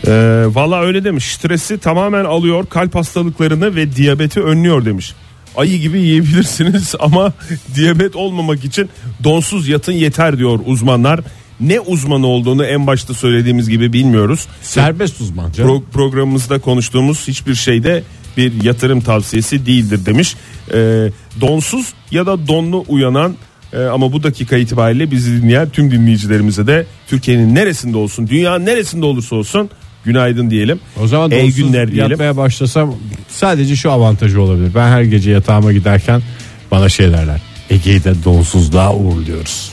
Ee, 0.06 0.44
Valla 0.46 0.80
öyle 0.80 1.04
demiş. 1.04 1.34
Stresi 1.34 1.78
tamamen 1.78 2.24
alıyor, 2.24 2.66
kalp 2.66 2.94
hastalıklarını 2.94 3.76
ve 3.76 3.96
diyabeti 3.96 4.40
önlüyor 4.40 4.84
demiş. 4.84 5.14
Ayı 5.56 5.78
gibi 5.78 6.00
yiyebilirsiniz 6.00 6.94
ama 7.00 7.32
diyabet 7.74 8.16
olmamak 8.16 8.64
için 8.64 8.90
donsuz 9.24 9.68
yatın 9.68 9.92
yeter 9.92 10.38
diyor 10.38 10.60
uzmanlar. 10.66 11.20
Ne 11.60 11.80
uzmanı 11.80 12.26
olduğunu 12.26 12.64
en 12.64 12.86
başta 12.86 13.14
söylediğimiz 13.14 13.68
gibi 13.68 13.92
bilmiyoruz. 13.92 14.46
Serbest 14.62 15.20
uzman. 15.20 15.50
Pro- 15.50 15.82
programımızda 15.92 16.58
konuştuğumuz 16.58 17.28
hiçbir 17.28 17.54
şeyde 17.54 18.02
bir 18.36 18.62
yatırım 18.62 19.00
tavsiyesi 19.00 19.66
değildir 19.66 20.06
demiş. 20.06 20.36
Ee, 20.74 21.10
donsuz 21.40 21.92
ya 22.10 22.26
da 22.26 22.48
donlu 22.48 22.84
uyanan 22.88 23.36
Ee, 23.72 23.84
ama 23.84 24.12
bu 24.12 24.22
dakika 24.22 24.56
itibariyle 24.56 25.10
bizi 25.10 25.42
dinleyen 25.42 25.68
tüm 25.68 25.90
dinleyicilerimize 25.90 26.66
de 26.66 26.86
Türkiye'nin 27.08 27.54
neresinde 27.54 27.96
olsun, 27.96 28.28
dünyanın 28.28 28.66
neresinde 28.66 29.06
olursa 29.06 29.36
olsun 29.36 29.70
günaydın 30.04 30.50
diyelim. 30.50 30.80
O 31.02 31.06
zaman 31.06 31.30
İyi 31.30 31.54
günler 31.54 31.92
diyelim. 31.92 32.10
yatmaya 32.10 32.36
başlasam 32.36 32.94
sadece 33.28 33.76
şu 33.76 33.90
avantajı 33.90 34.40
olabilir. 34.42 34.70
Ben 34.74 34.88
her 34.88 35.02
gece 35.02 35.30
yatağıma 35.30 35.72
giderken 35.72 36.22
bana 36.70 36.88
şey 36.88 37.12
derler. 37.12 37.40
Ege'yi 37.70 38.04
de 38.04 38.14
donsuzluğa 38.24 38.94
uğurluyoruz. 38.94 39.72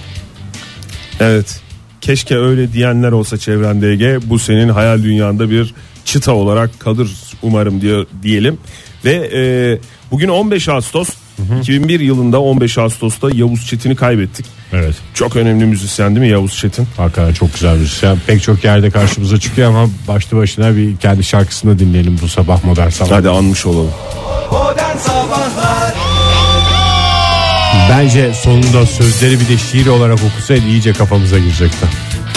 Evet. 1.19 1.59
Keşke 2.01 2.37
öyle 2.37 2.73
diyenler 2.73 3.11
olsa 3.11 3.37
çevrende 3.37 3.89
Ege. 3.91 4.19
Bu 4.23 4.39
senin 4.39 4.69
hayal 4.69 5.03
dünyanda 5.03 5.49
bir 5.49 5.73
çıta 6.05 6.31
olarak 6.33 6.79
kalır 6.79 7.11
umarım 7.41 7.81
diyor 7.81 8.05
diyelim. 8.23 8.57
Ve 9.05 9.29
e, 9.33 9.41
bugün 10.11 10.27
15 10.29 10.69
Ağustos 10.69 11.09
2001 11.61 11.99
yılında 11.99 12.41
15 12.41 12.77
Ağustos'ta 12.77 13.29
Yavuz 13.33 13.65
Çetin'i 13.67 13.95
kaybettik. 13.95 14.45
Evet. 14.73 14.95
Çok 15.13 15.35
önemli 15.35 15.65
müzisyen 15.65 16.15
değil 16.15 16.27
mi 16.27 16.31
Yavuz 16.31 16.57
Çetin? 16.57 16.87
Hakikaten 16.97 17.33
çok 17.33 17.53
güzel 17.53 17.81
bir 17.81 17.87
şey. 17.87 18.09
Pek 18.27 18.41
çok 18.41 18.63
yerde 18.63 18.89
karşımıza 18.89 19.39
çıkıyor 19.39 19.69
ama 19.69 19.89
başlı 20.07 20.37
başına 20.37 20.75
bir 20.75 20.97
kendi 20.97 21.23
şarkısını 21.23 21.79
dinleyelim 21.79 22.19
bu 22.21 22.27
sabah 22.27 22.63
modern 22.63 22.89
sabah. 22.89 23.11
Hadi 23.11 23.29
anmış 23.29 23.65
olalım. 23.65 23.91
Modern 24.51 24.97
Sabahlar 24.97 25.93
Bence 27.89 28.33
sonunda 28.33 28.85
sözleri 28.85 29.39
bir 29.39 29.47
de 29.47 29.57
şiir 29.57 29.87
olarak 29.87 30.19
okusaydı 30.23 30.67
iyice 30.67 30.93
kafamıza 30.93 31.39
girecekti. 31.39 31.85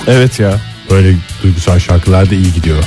Evet 0.07 0.41
ya. 0.41 0.61
Böyle 0.91 1.15
duygusal 1.43 1.79
şarkılar 1.79 2.31
da 2.31 2.35
iyi 2.35 2.53
gidiyor. 2.53 2.85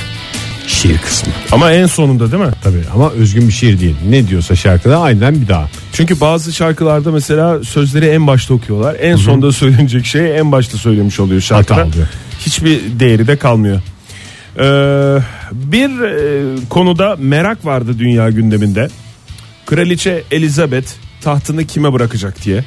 Şiir 0.67 0.97
kısmı. 0.97 1.33
Ama 1.51 1.71
en 1.71 1.85
sonunda 1.85 2.31
değil 2.31 2.43
mi? 2.43 2.51
Tabii 2.63 2.83
ama 2.93 3.09
özgün 3.11 3.47
bir 3.47 3.53
şiir 3.53 3.79
değil. 3.79 3.95
Ne 4.09 4.27
diyorsa 4.27 4.55
şarkıda 4.55 4.99
aynen 4.99 5.41
bir 5.41 5.47
daha. 5.47 5.69
Çünkü 5.93 6.19
bazı 6.21 6.53
şarkılarda 6.53 7.11
mesela 7.11 7.63
sözleri 7.63 8.05
en 8.05 8.27
başta 8.27 8.53
okuyorlar. 8.53 8.95
En 8.99 9.15
sonda 9.15 9.51
söylenecek 9.51 10.05
şeyi 10.05 10.27
en 10.27 10.51
başta 10.51 10.77
söylemiş 10.77 11.19
oluyor 11.19 11.41
şarkıda. 11.41 11.75
Hata 11.75 11.87
oluyor. 11.87 12.07
Hiçbir 12.39 12.81
değeri 12.99 13.27
de 13.27 13.37
kalmıyor. 13.37 13.81
Ee, 14.59 14.61
bir 15.51 16.01
e, 16.01 16.55
konuda 16.69 17.15
merak 17.19 17.65
vardı 17.65 17.99
dünya 17.99 18.29
gündeminde. 18.29 18.87
Kraliçe 19.65 20.23
Elizabeth 20.31 20.87
tahtını 21.21 21.65
kime 21.65 21.93
bırakacak 21.93 22.45
diye. 22.45 22.63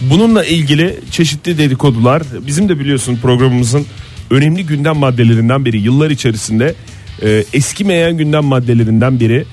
Bununla 0.00 0.44
ilgili 0.44 1.00
çeşitli 1.10 1.58
dedikodular 1.58 2.22
bizim 2.46 2.68
de 2.68 2.78
biliyorsun 2.78 3.18
programımızın 3.22 3.86
önemli 4.30 4.66
gündem 4.66 4.96
maddelerinden 4.96 5.64
biri. 5.64 5.80
Yıllar 5.80 6.10
içerisinde 6.10 6.74
e, 7.22 7.44
eskimeyen 7.52 8.16
gündem 8.16 8.44
maddelerinden 8.44 9.20
biri. 9.20 9.44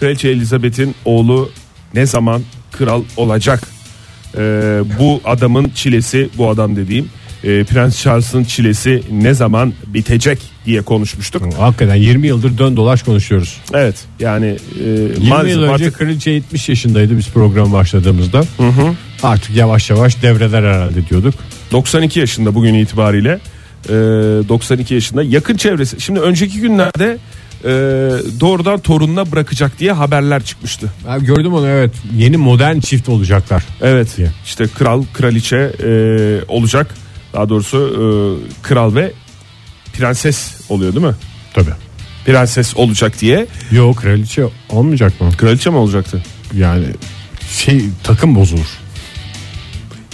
Kraliçe 0.00 0.28
Elizabeth'in 0.28 0.94
oğlu 1.04 1.50
ne 1.94 2.06
zaman 2.06 2.42
kral 2.72 3.02
olacak? 3.16 3.62
E, 4.36 4.40
bu 4.98 5.20
adamın 5.24 5.68
çilesi 5.74 6.28
bu 6.38 6.50
adam 6.50 6.76
dediğim 6.76 7.08
e, 7.44 7.64
Prens 7.64 8.02
Charles'ın 8.02 8.44
çilesi 8.44 9.02
ne 9.12 9.34
zaman 9.34 9.72
bitecek 9.86 10.38
diye 10.66 10.82
konuşmuştuk. 10.82 11.42
Hakikaten 11.58 11.94
20 11.94 12.26
yıldır 12.26 12.58
dön 12.58 12.76
dolaş 12.76 13.02
konuşuyoruz. 13.02 13.56
Evet 13.74 13.96
yani 14.20 14.56
e, 14.84 14.88
20 14.88 15.28
maalesef 15.28 15.56
yıl 15.56 15.62
önce 15.62 15.72
artık 15.72 15.94
kraliçe 15.98 16.30
70 16.30 16.68
yaşındaydı 16.68 17.18
biz 17.18 17.28
program 17.28 17.72
başladığımızda. 17.72 18.44
Artık 19.22 19.56
yavaş 19.56 19.90
yavaş 19.90 20.22
devreler 20.22 20.62
herhalde 20.62 21.08
diyorduk. 21.08 21.34
92 21.72 22.20
yaşında 22.20 22.54
bugün 22.54 22.74
itibariyle 22.74 23.40
e, 23.84 23.92
92 24.48 24.94
yaşında 24.94 25.22
yakın 25.22 25.56
çevresi. 25.56 26.00
Şimdi 26.00 26.20
önceki 26.20 26.60
günlerde 26.60 27.18
e, 27.64 27.68
doğrudan 28.40 28.78
torununa 28.80 29.32
bırakacak 29.32 29.78
diye 29.78 29.92
haberler 29.92 30.42
çıkmıştı. 30.44 30.92
Ben 31.08 31.24
gördüm 31.24 31.54
onu 31.54 31.66
evet. 31.66 31.94
Yeni 32.16 32.36
modern 32.36 32.80
çift 32.80 33.08
olacaklar. 33.08 33.64
Evet 33.80 34.16
Diye. 34.16 34.28
işte 34.44 34.66
kral 34.68 35.04
kraliçe 35.14 35.56
e, 35.56 35.90
olacak 36.48 36.94
daha 37.32 37.48
doğrusu 37.48 37.78
e, 37.78 38.02
kral 38.62 38.94
ve 38.94 39.12
prenses 39.92 40.60
oluyor 40.68 40.94
değil 40.94 41.06
mi? 41.06 41.14
Tabii. 41.54 41.70
Prenses 42.26 42.76
olacak 42.76 43.20
diye 43.20 43.46
Yok 43.72 43.96
kraliçe 43.96 44.44
olmayacak 44.68 45.20
mı? 45.20 45.30
kraliçe 45.36 45.70
mi 45.70 45.76
olacaktı? 45.76 46.22
Yani 46.56 46.84
şey 47.50 47.84
takım 48.04 48.34
bozulur. 48.34 48.66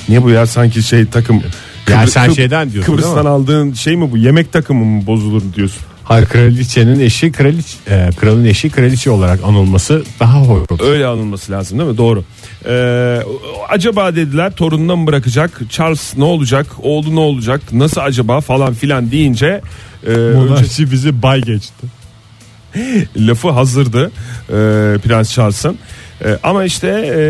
Niye 0.08 0.22
bu 0.22 0.30
ya 0.30 0.46
sanki 0.46 0.82
şey 0.82 1.06
takım 1.06 1.42
Yani 1.90 2.10
sen 2.10 2.28
Kıbr- 2.30 2.34
şeyden 2.36 2.72
diyorsun 2.72 2.92
değil 2.96 3.02
Kıbrıs'tan 3.02 3.24
mi? 3.24 3.30
aldığın 3.30 3.72
şey 3.72 3.96
mi 3.96 4.10
bu 4.10 4.16
yemek 4.16 4.52
takımı 4.52 4.84
mı 4.84 5.06
bozulur 5.06 5.42
diyorsun? 5.56 5.82
Hayır 6.04 6.26
kraliçenin 6.26 7.00
eşi 7.00 7.32
kraliç 7.32 7.76
e, 7.90 8.10
kralın 8.20 8.44
eşi 8.44 8.70
kraliçe 8.70 9.10
olarak 9.10 9.40
anılması 9.44 10.02
daha 10.20 10.40
hoş. 10.40 10.80
Öyle 10.80 11.06
anılması 11.06 11.52
lazım 11.52 11.78
değil 11.78 11.90
mi? 11.90 11.98
Doğru. 11.98 12.24
Ee, 12.68 13.22
acaba 13.68 14.16
dediler 14.16 14.52
torununa 14.52 14.96
mı 14.96 15.06
bırakacak? 15.06 15.60
Charles 15.70 16.16
ne 16.16 16.24
olacak? 16.24 16.66
Oğlu 16.82 17.14
ne 17.14 17.20
olacak? 17.20 17.60
Nasıl 17.72 18.00
acaba 18.00 18.40
falan 18.40 18.74
filan 18.74 19.10
deyince 19.10 19.60
e, 20.06 20.10
önce 20.10 20.38
Monarşi 20.38 20.90
bizi 20.90 21.22
bay 21.22 21.40
geçti. 21.40 21.86
lafı 23.16 23.50
hazırdı 23.50 24.06
e, 24.48 24.52
Prens 24.98 25.32
Charles'ın. 25.32 25.78
E, 26.24 26.38
ama 26.42 26.64
işte 26.64 26.88
e, 26.88 27.20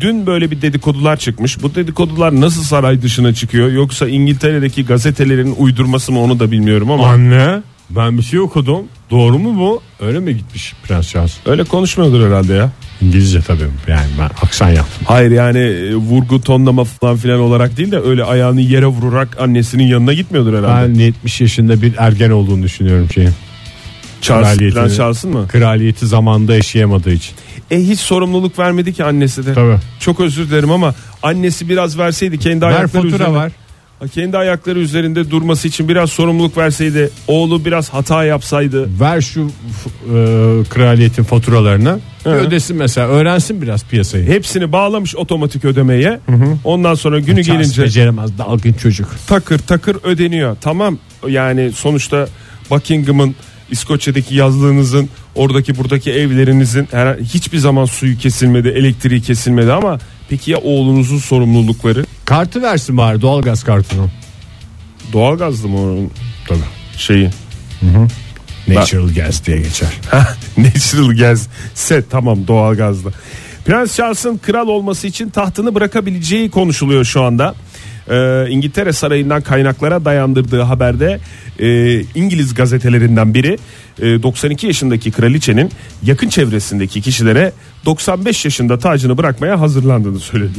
dün 0.00 0.26
böyle 0.26 0.50
bir 0.50 0.62
dedikodular 0.62 1.16
çıkmış. 1.16 1.62
Bu 1.62 1.74
dedikodular 1.74 2.40
nasıl 2.40 2.62
saray 2.62 3.02
dışına 3.02 3.34
çıkıyor? 3.34 3.72
Yoksa 3.72 4.08
İngiltere'deki 4.08 4.86
gazetelerin 4.86 5.54
uydurması 5.58 6.12
mı 6.12 6.20
onu 6.20 6.40
da 6.40 6.50
bilmiyorum 6.50 6.90
ama 6.90 7.06
Anne 7.06 7.62
ben 7.90 8.18
bir 8.18 8.22
şey 8.22 8.40
okudum. 8.40 8.84
Doğru 9.10 9.38
mu 9.38 9.58
bu? 9.58 9.82
Öyle 10.06 10.18
mi 10.18 10.36
gitmiş 10.36 10.74
Prens 10.84 11.10
Charles? 11.10 11.36
öyle 11.46 11.64
konuşmuyordur 11.64 12.26
herhalde 12.26 12.54
ya. 12.54 12.70
İngilizce 13.02 13.40
tabii. 13.40 13.64
Yani 13.88 14.06
ben 14.18 14.30
aksan 14.42 14.68
yaptım. 14.68 15.02
Hayır 15.04 15.30
yani 15.30 15.58
e, 15.58 15.94
vurgu 15.94 16.40
tonlama 16.40 16.84
falan 16.84 17.16
filan 17.16 17.40
olarak 17.40 17.76
değil 17.76 17.92
de 17.92 18.00
öyle 18.00 18.24
ayağını 18.24 18.60
yere 18.60 18.86
vurarak 18.86 19.40
annesinin 19.40 19.84
yanına 19.84 20.12
gitmiyordur 20.12 20.58
herhalde. 20.58 20.88
Ben 20.88 20.94
70 20.94 21.40
yaşında 21.40 21.82
bir 21.82 21.94
ergen 21.98 22.30
olduğunu 22.30 22.62
düşünüyorum 22.62 23.08
şeyin. 23.14 23.32
Charles, 24.26 24.74
Prens 24.74 24.96
Charles'ın 24.96 25.30
mı? 25.30 25.48
Kraliyeti 25.48 26.06
zamanında 26.06 26.54
yaşayamadığı 26.54 27.12
için. 27.12 27.34
E 27.70 27.78
hiç 27.78 28.00
sorumluluk 28.00 28.58
vermedi 28.58 28.92
ki 28.92 29.04
annesi 29.04 29.46
de. 29.46 29.54
Tabii. 29.54 29.76
Çok 30.00 30.20
özür 30.20 30.48
dilerim 30.50 30.70
ama 30.70 30.94
annesi 31.22 31.68
biraz 31.68 31.98
verseydi 31.98 32.38
kendi 32.38 32.60
Ver 32.60 32.68
ayakları 32.68 32.88
fatura 32.92 33.06
üzerinde, 33.14 33.30
var. 33.36 33.52
kendi 34.14 34.38
ayakları 34.38 34.78
üzerinde 34.78 35.30
durması 35.30 35.68
için 35.68 35.88
biraz 35.88 36.10
sorumluluk 36.10 36.56
verseydi, 36.56 37.10
oğlu 37.28 37.64
biraz 37.64 37.88
hata 37.88 38.24
yapsaydı. 38.24 39.00
Ver 39.00 39.20
şu 39.20 39.48
f- 39.84 39.90
e, 40.18 40.64
kraliyetin 40.64 41.22
faturalarını. 41.24 41.98
Hı. 42.24 42.30
ödesin 42.30 42.76
mesela. 42.76 43.08
Öğrensin 43.08 43.62
biraz 43.62 43.84
piyasayı. 43.84 44.26
Hepsini 44.26 44.72
bağlamış 44.72 45.16
otomatik 45.16 45.64
ödemeye. 45.64 46.20
Ondan 46.64 46.94
sonra 46.94 47.20
günü 47.20 47.44
Charles 47.44 47.62
gelince 47.62 47.82
beceremez 47.82 48.38
dalgın 48.38 48.72
çocuk. 48.72 49.08
takır 49.26 49.58
takır 49.58 49.96
ödeniyor. 50.04 50.56
Tamam 50.60 50.98
yani 51.28 51.72
sonuçta 51.72 52.28
Buckingham'ın 52.70 53.34
İskoçya'daki 53.70 54.34
yazlığınızın 54.34 55.08
oradaki 55.34 55.78
buradaki 55.78 56.12
evlerinizin 56.12 56.88
her, 56.90 57.16
hiçbir 57.16 57.58
zaman 57.58 57.84
suyu 57.84 58.18
kesilmedi 58.18 58.68
elektriği 58.68 59.22
kesilmedi 59.22 59.72
ama 59.72 59.98
peki 60.28 60.50
ya 60.50 60.58
oğlunuzun 60.58 61.18
sorumlulukları 61.18 62.04
Kartı 62.24 62.62
versin 62.62 62.96
bari 62.96 63.20
doğalgaz 63.20 63.64
kartını. 63.64 64.06
doğalgazlı 65.12 65.68
mı 65.68 65.80
onun 65.80 66.10
Tabii. 66.48 66.58
şeyi 66.96 67.30
Natural 68.68 69.14
gas 69.14 69.44
diye 69.46 69.58
geçer. 69.58 69.88
Natural 70.56 71.16
gas 71.16 71.46
set 71.74 72.10
tamam 72.10 72.46
doğalgazlı. 72.46 73.12
Prens 73.64 73.96
Charles'ın 73.96 74.38
kral 74.38 74.68
olması 74.68 75.06
için 75.06 75.30
tahtını 75.30 75.74
bırakabileceği 75.74 76.50
konuşuluyor 76.50 77.04
şu 77.04 77.22
anda. 77.22 77.54
Ee, 78.10 78.46
İngiltere 78.50 78.92
Sarayı'ndan 78.92 79.42
kaynaklara 79.42 80.04
dayandırdığı 80.04 80.62
haberde 80.62 81.20
e, 81.58 82.00
İngiliz 82.00 82.54
gazetelerinden 82.54 83.34
biri 83.34 83.58
e, 84.02 84.22
92 84.22 84.66
yaşındaki 84.66 85.10
kraliçenin 85.10 85.70
yakın 86.02 86.28
çevresindeki 86.28 87.02
kişilere 87.02 87.52
95 87.84 88.44
yaşında 88.44 88.78
tacını 88.78 89.18
bırakmaya 89.18 89.60
hazırlandığını 89.60 90.18
söyledi. 90.18 90.58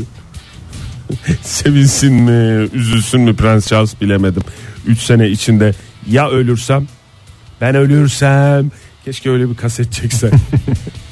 Sevinsin 1.41 2.13
mi, 2.13 2.69
üzülsün 2.73 3.21
mü 3.21 3.35
Prens 3.35 3.67
Charles 3.67 4.01
bilemedim. 4.01 4.43
3 4.87 4.99
sene 4.99 5.29
içinde 5.29 5.73
ya 6.09 6.29
ölürsem 6.29 6.87
ben 7.61 7.75
ölürsem 7.75 8.71
keşke 9.05 9.29
öyle 9.29 9.49
bir 9.49 9.55
kaset 9.55 9.91
çekse. 9.91 10.31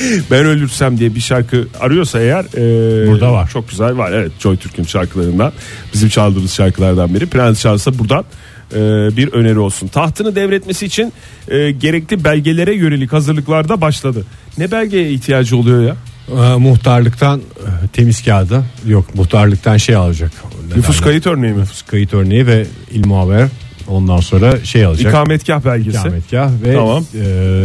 ben 0.30 0.44
ölürsem 0.44 0.98
diye 0.98 1.14
bir 1.14 1.20
şarkı 1.20 1.68
arıyorsa 1.80 2.20
eğer 2.20 2.44
e, 2.44 3.06
Burada 3.08 3.32
var. 3.32 3.48
Çok 3.52 3.68
güzel 3.68 3.96
var. 3.96 4.12
Evet 4.12 4.32
Joy 4.38 4.56
Türk'ün 4.56 4.84
şarkılarından 4.84 5.52
bizim 5.94 6.08
çaldığımız 6.08 6.52
şarkılardan 6.52 7.14
biri. 7.14 7.26
Prens 7.26 7.60
Charles'a 7.60 7.98
buradan 7.98 8.24
e, 8.72 8.76
bir 9.16 9.32
öneri 9.32 9.58
olsun. 9.58 9.88
Tahtını 9.88 10.36
devretmesi 10.36 10.86
için 10.86 11.12
e, 11.48 11.70
gerekli 11.70 12.24
belgelere 12.24 12.74
yönelik 12.74 13.12
hazırlıklarda 13.12 13.80
başladı. 13.80 14.24
Ne 14.58 14.70
belgeye 14.70 15.10
ihtiyacı 15.10 15.56
oluyor 15.56 15.82
ya? 15.82 15.96
Ee, 16.30 16.56
muhtarlıktan 16.56 17.40
e, 17.40 17.88
temiz 17.92 18.24
kağıdı 18.24 18.64
yok 18.86 19.14
muhtarlıktan 19.14 19.76
şey 19.76 19.96
alacak. 19.96 20.32
Nüfus 20.76 21.00
kayıt 21.00 21.26
örneği 21.26 21.52
mi? 21.52 21.60
Nüfus 21.60 21.82
kayıt 21.82 22.14
örneği 22.14 22.46
ve 22.46 22.66
il 22.92 23.06
muhaber 23.06 23.48
ondan 23.88 24.20
sonra 24.20 24.64
şey 24.64 24.84
alacak. 24.84 25.12
İkametgah 25.12 25.64
belgesi. 25.64 25.98
İkametgah 25.98 26.50
ve 26.64 26.74
Tamam. 26.74 27.04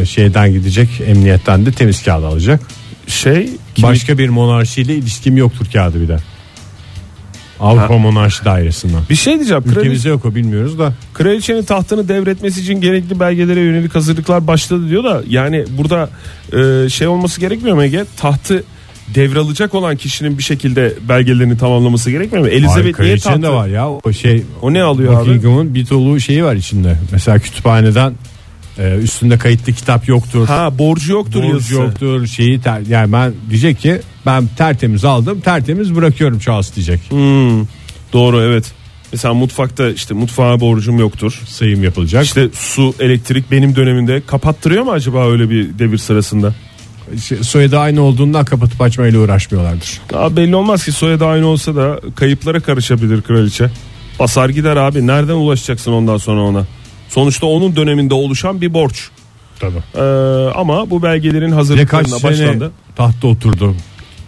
e, 0.01 0.05
şeyden 0.05 0.51
gidecek 0.51 0.89
emniyetten 1.07 1.65
de 1.65 1.71
temiz 1.71 2.03
kağıdı 2.03 2.27
alacak. 2.27 2.61
Şey 3.07 3.49
Başka 3.83 4.17
bir 4.17 4.29
monarşiyle 4.29 4.95
ilişkim 4.95 5.37
yoktur 5.37 5.65
kağıdı 5.73 6.01
bir 6.01 6.07
de. 6.07 6.17
Avrupa 7.59 7.97
Monarşi 7.97 8.45
Dairesi'nden. 8.45 9.01
Bir 9.09 9.15
şey 9.15 9.35
diyeceğim. 9.35 9.63
Kraliçe, 9.63 9.79
Ülkemizde 9.79 10.09
yok 10.09 10.25
o 10.25 10.35
bilmiyoruz 10.35 10.79
da. 10.79 10.93
kraliçenin 11.13 11.63
tahtını 11.63 12.07
devretmesi 12.07 12.61
için 12.61 12.81
gerekli 12.81 13.19
belgelere 13.19 13.59
yönelik 13.59 13.95
hazırlıklar 13.95 14.47
başladı 14.47 14.89
diyor 14.89 15.03
da 15.03 15.21
yani 15.27 15.65
burada 15.77 16.09
e, 16.53 16.89
şey 16.89 17.07
olması 17.07 17.39
gerekmiyor 17.39 17.75
mu 17.75 17.83
Ege? 17.83 18.05
Tahtı 18.17 18.63
devralacak 19.15 19.75
olan 19.75 19.95
kişinin 19.95 20.37
bir 20.37 20.43
şekilde 20.43 20.93
belgelerini 21.09 21.57
tamamlaması 21.57 22.11
gerekmiyor 22.11 22.45
mu? 22.45 22.49
Hayır, 22.51 22.63
Elizabeth 22.63 22.83
niye 22.83 22.93
kraliçenin 22.93 23.33
tahtı? 23.33 23.47
de 23.47 23.49
var 23.49 23.67
ya. 23.67 23.89
O 23.89 24.13
şey 24.13 24.43
O 24.61 24.73
ne 24.73 24.83
alıyor 24.83 25.13
abi? 25.13 25.29
Buckingham'ın 25.29 25.75
bir 25.75 25.89
dolu 25.89 26.19
şeyi 26.19 26.43
var 26.43 26.55
içinde. 26.55 26.97
Mesela 27.11 27.39
kütüphaneden 27.39 28.13
e, 28.77 28.95
üstünde 28.95 29.37
kayıtlı 29.37 29.73
kitap 29.73 30.07
yoktur. 30.07 30.47
Ha 30.47 30.77
borcu 30.77 31.11
yoktur 31.11 31.43
borcu 31.43 31.53
yazısı. 31.53 31.73
yoktur 31.73 32.27
şeyi 32.27 32.61
ter, 32.61 32.81
yani 32.89 33.11
ben 33.11 33.33
diyecek 33.49 33.79
ki 33.79 34.01
ben 34.25 34.47
tertemiz 34.57 35.05
aldım 35.05 35.39
tertemiz 35.39 35.95
bırakıyorum 35.95 36.39
Charles 36.39 36.75
diyecek. 36.75 36.99
Hmm, 37.09 37.65
doğru 38.13 38.41
evet. 38.41 38.71
Mesela 39.11 39.33
mutfakta 39.33 39.89
işte 39.89 40.13
mutfağa 40.13 40.59
borcum 40.59 40.99
yoktur. 40.99 41.41
Sayım 41.47 41.83
yapılacak. 41.83 42.25
İşte 42.25 42.49
su, 42.53 42.93
elektrik 42.99 43.51
benim 43.51 43.75
dönemimde 43.75 44.21
kapattırıyor 44.27 44.83
mu 44.83 44.91
acaba 44.91 45.31
öyle 45.31 45.49
bir 45.49 45.79
devir 45.79 45.97
sırasında? 45.97 46.53
Şey, 47.23 47.37
soyadı 47.43 47.79
aynı 47.79 48.01
olduğundan 48.01 48.45
kapatıp 48.45 48.81
açmayla 48.81 49.19
uğraşmıyorlardır. 49.19 50.01
Daha 50.13 50.35
belli 50.35 50.55
olmaz 50.55 50.85
ki 50.85 50.91
soyadı 50.91 51.25
aynı 51.25 51.47
olsa 51.47 51.75
da 51.75 51.99
kayıplara 52.15 52.59
karışabilir 52.59 53.21
kraliçe. 53.21 53.69
Basar 54.19 54.49
gider 54.49 54.75
abi. 54.75 55.07
Nereden 55.07 55.33
ulaşacaksın 55.33 55.91
ondan 55.91 56.17
sonra 56.17 56.41
ona? 56.41 56.65
Sonuçta 57.09 57.45
onun 57.45 57.75
döneminde 57.75 58.13
oluşan 58.13 58.61
bir 58.61 58.73
borç. 58.73 59.09
Tabii. 59.59 59.77
Ee, 59.95 60.01
ama 60.55 60.89
bu 60.89 61.03
belgelerin 61.03 61.49
kaç 61.49 61.57
hazırlıklarına 61.59 62.07
sene 62.07 62.23
başlandı. 62.31 62.71
tahtta 62.95 63.27
oturdu. 63.27 63.75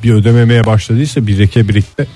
Bir 0.04 0.14
ödememeye 0.14 0.66
başladıysa 0.66 1.28
birike 1.28 1.70
birikte 1.70 2.08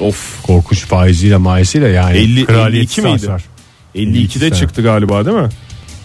Of. 0.00 0.42
korkunç 0.42 0.84
faiziyle 0.86 1.36
maiziyle 1.36 1.88
yani 1.88 2.16
50 2.16 2.44
kraliyet 2.46 2.74
52 2.98 3.02
miydi? 3.02 3.18
sarsar. 3.18 3.44
52'de 3.94 4.38
sene. 4.48 4.54
çıktı 4.54 4.82
galiba 4.82 5.26
değil 5.26 5.36
mi? 5.36 5.48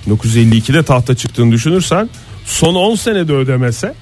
1952'de 0.08 0.84
tahta 0.84 1.16
çıktığını 1.16 1.52
düşünürsen 1.52 2.10
son 2.50 2.76
10 2.76 2.96
senede 2.96 3.34
ödemese 3.34 3.94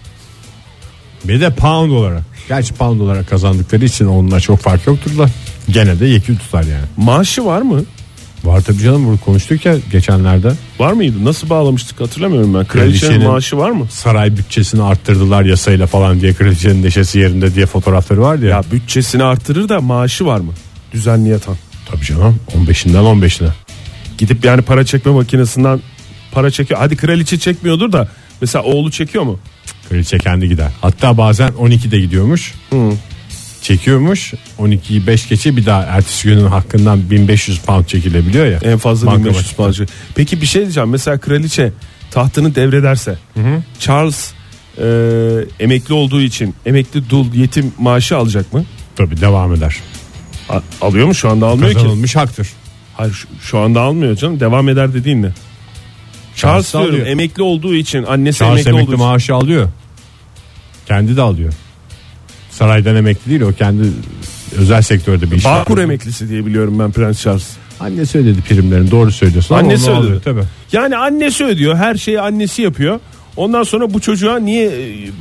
Bir 1.23 1.41
de 1.41 1.49
pound 1.49 1.91
olarak. 1.91 2.23
Gerçi 2.47 2.73
pound 2.73 2.99
olarak 3.01 3.29
kazandıkları 3.29 3.85
için 3.85 4.05
onunla 4.05 4.39
çok 4.39 4.59
fark 4.59 4.87
yoktur 4.87 5.17
da 5.17 5.25
gene 5.69 5.99
de 5.99 6.05
yekün 6.05 6.35
tutar 6.35 6.63
yani. 6.63 6.85
maaşı 6.97 7.45
var 7.45 7.61
mı? 7.61 7.83
Var 8.43 8.61
tabii 8.61 8.77
canım 8.83 9.05
bunu 9.05 9.17
konuştuk 9.17 9.65
ya 9.65 9.75
geçenlerde. 9.91 10.51
Var 10.79 10.93
mıydı? 10.93 11.25
Nasıl 11.25 11.49
bağlamıştık 11.49 12.01
hatırlamıyorum 12.01 12.53
ben. 12.53 12.65
Kraliçenin 12.65 13.11
Kraliçenin- 13.11 13.27
maaşı 13.27 13.57
var 13.57 13.71
mı? 13.71 13.87
Saray 13.89 14.37
bütçesini 14.37 14.83
arttırdılar 14.83 15.43
yasayla 15.45 15.87
falan 15.87 16.21
diye 16.21 16.33
kraliçenin 16.33 16.83
neşesi 16.83 17.19
yerinde 17.19 17.55
diye 17.55 17.65
fotoğrafları 17.65 18.21
vardı 18.21 18.45
ya. 18.45 18.51
Ya 18.51 18.63
bütçesini 18.71 19.23
artırır 19.23 19.69
da 19.69 19.81
maaşı 19.81 20.25
var 20.25 20.39
mı? 20.39 20.51
Düzenli 20.93 21.29
yatan. 21.29 21.55
Tabii 21.91 22.05
canım 22.05 22.39
15'inden 22.57 23.03
15'ine. 23.03 23.47
Gidip 24.17 24.45
yani 24.45 24.61
para 24.61 24.85
çekme 24.85 25.11
makinesinden 25.11 25.79
para 26.31 26.51
çekiyor. 26.51 26.79
Hadi 26.79 26.95
kraliçe 26.95 27.39
çekmiyordur 27.39 27.91
da 27.91 28.07
mesela 28.41 28.63
oğlu 28.63 28.91
çekiyor 28.91 29.23
mu? 29.23 29.39
Kraliçe 29.89 30.17
kendi 30.17 30.49
gider. 30.49 30.71
Hatta 30.81 31.17
bazen 31.17 31.49
12'de 31.49 31.99
gidiyormuş. 31.99 32.53
Çekiyormuş. 33.61 34.33
12'yi 34.59 35.07
5 35.07 35.29
geçe 35.29 35.57
bir 35.57 35.65
daha 35.65 35.81
ertesi 35.83 36.27
günün 36.27 36.45
hakkından 36.47 37.09
1500 37.11 37.59
pound 37.59 37.85
çekilebiliyor 37.85 38.45
ya. 38.45 38.59
En 38.63 38.77
fazla 38.77 39.07
Banka 39.07 39.19
1500 39.19 39.45
başında. 39.45 39.65
parça. 39.65 39.85
Peki 40.15 40.41
bir 40.41 40.45
şey 40.45 40.61
diyeceğim. 40.61 40.89
Mesela 40.89 41.17
kraliçe 41.17 41.71
tahtını 42.11 42.55
devrederse 42.55 43.17
Charles 43.79 44.31
e, 44.77 44.83
emekli 45.59 45.93
olduğu 45.93 46.21
için 46.21 46.55
emekli 46.65 47.09
dul 47.09 47.33
yetim 47.33 47.73
maaşı 47.79 48.17
alacak 48.17 48.53
mı? 48.53 48.65
Tabii 48.95 49.21
devam 49.21 49.53
eder. 49.53 49.75
A- 50.49 50.61
alıyor 50.81 51.07
mu 51.07 51.15
şu 51.15 51.29
anda 51.29 51.47
almıyor 51.47 51.69
ki? 51.69 51.75
Kazanılmış 51.75 52.15
haktır. 52.15 52.47
Hayır 52.97 53.13
şu, 53.13 53.27
şu 53.41 53.59
anda 53.59 53.81
almıyor 53.81 54.15
canım. 54.15 54.39
Devam 54.39 54.69
eder 54.69 54.93
dediğin 54.93 55.23
ne? 55.23 55.29
Charles 56.37 56.71
Charles 56.71 56.73
diyorum 56.73 56.93
alıyor. 56.93 57.07
emekli 57.07 57.43
olduğu 57.43 57.73
için 57.75 58.03
annesi 58.03 58.39
Charles 58.39 58.53
emekli, 58.53 58.69
emekli 58.69 58.83
olduğu 58.83 58.93
için. 58.95 59.05
maaşı 59.05 59.35
alıyor. 59.35 59.69
Kendi 60.87 61.17
de 61.17 61.21
alıyor. 61.21 61.53
Saraydan 62.51 62.95
emekli 62.95 63.29
değil 63.31 63.41
o 63.41 63.51
kendi 63.53 63.83
özel 64.57 64.81
sektörde 64.81 65.31
bir 65.31 65.35
iş 65.35 65.45
Bağkur 65.45 65.77
emeklisi 65.77 66.29
diye 66.29 66.45
biliyorum 66.45 66.79
ben 66.79 66.91
Prens 66.91 67.21
Charles. 67.21 67.47
Annesi 67.79 68.17
ödedi 68.17 68.41
primlerini 68.41 68.91
doğru 68.91 69.11
söylüyorsun. 69.11 69.55
Annesi 69.55 69.83
ödedi. 69.83 69.97
alıyor 69.97 70.21
tabii. 70.21 70.43
Yani 70.71 70.97
annesi 70.97 71.45
ödüyor. 71.45 71.75
Her 71.75 71.95
şeyi 71.95 72.21
annesi 72.21 72.61
yapıyor. 72.61 72.99
Ondan 73.35 73.63
sonra 73.63 73.93
bu 73.93 73.99
çocuğa 74.01 74.39
niye 74.39 74.65
e, 74.67 74.71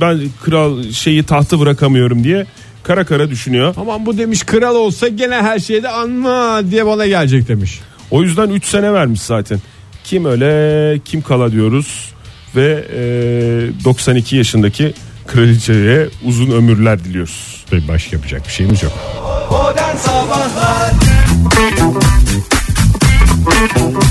ben 0.01 0.19
kral 0.43 0.91
şeyi 0.91 1.23
tahtı 1.23 1.59
bırakamıyorum 1.59 2.23
diye 2.23 2.45
kara 2.83 3.05
kara 3.05 3.29
düşünüyor. 3.29 3.73
Aman 3.77 4.05
bu 4.05 4.17
demiş 4.17 4.43
kral 4.43 4.75
olsa 4.75 5.07
gene 5.07 5.35
her 5.35 5.59
şeyde 5.59 5.89
anma 5.89 6.61
diye 6.71 6.85
bana 6.85 7.07
gelecek 7.07 7.47
demiş. 7.47 7.79
O 8.11 8.23
yüzden 8.23 8.49
3 8.49 8.65
sene 8.65 8.93
vermiş 8.93 9.21
zaten. 9.21 9.59
Kim 10.07 10.25
öyle 10.25 10.99
kim 11.05 11.21
kala 11.21 11.51
diyoruz 11.51 12.11
ve 12.55 12.85
e, 12.93 13.83
92 13.85 14.35
yaşındaki 14.35 14.93
kraliçeye 15.27 16.07
uzun 16.25 16.51
ömürler 16.51 17.03
diliyoruz. 17.03 17.65
Tabii 17.69 17.87
başka 17.87 18.15
yapacak 18.15 18.47
bir 18.47 18.51
şeyimiz 18.51 18.83
yok. 18.83 18.93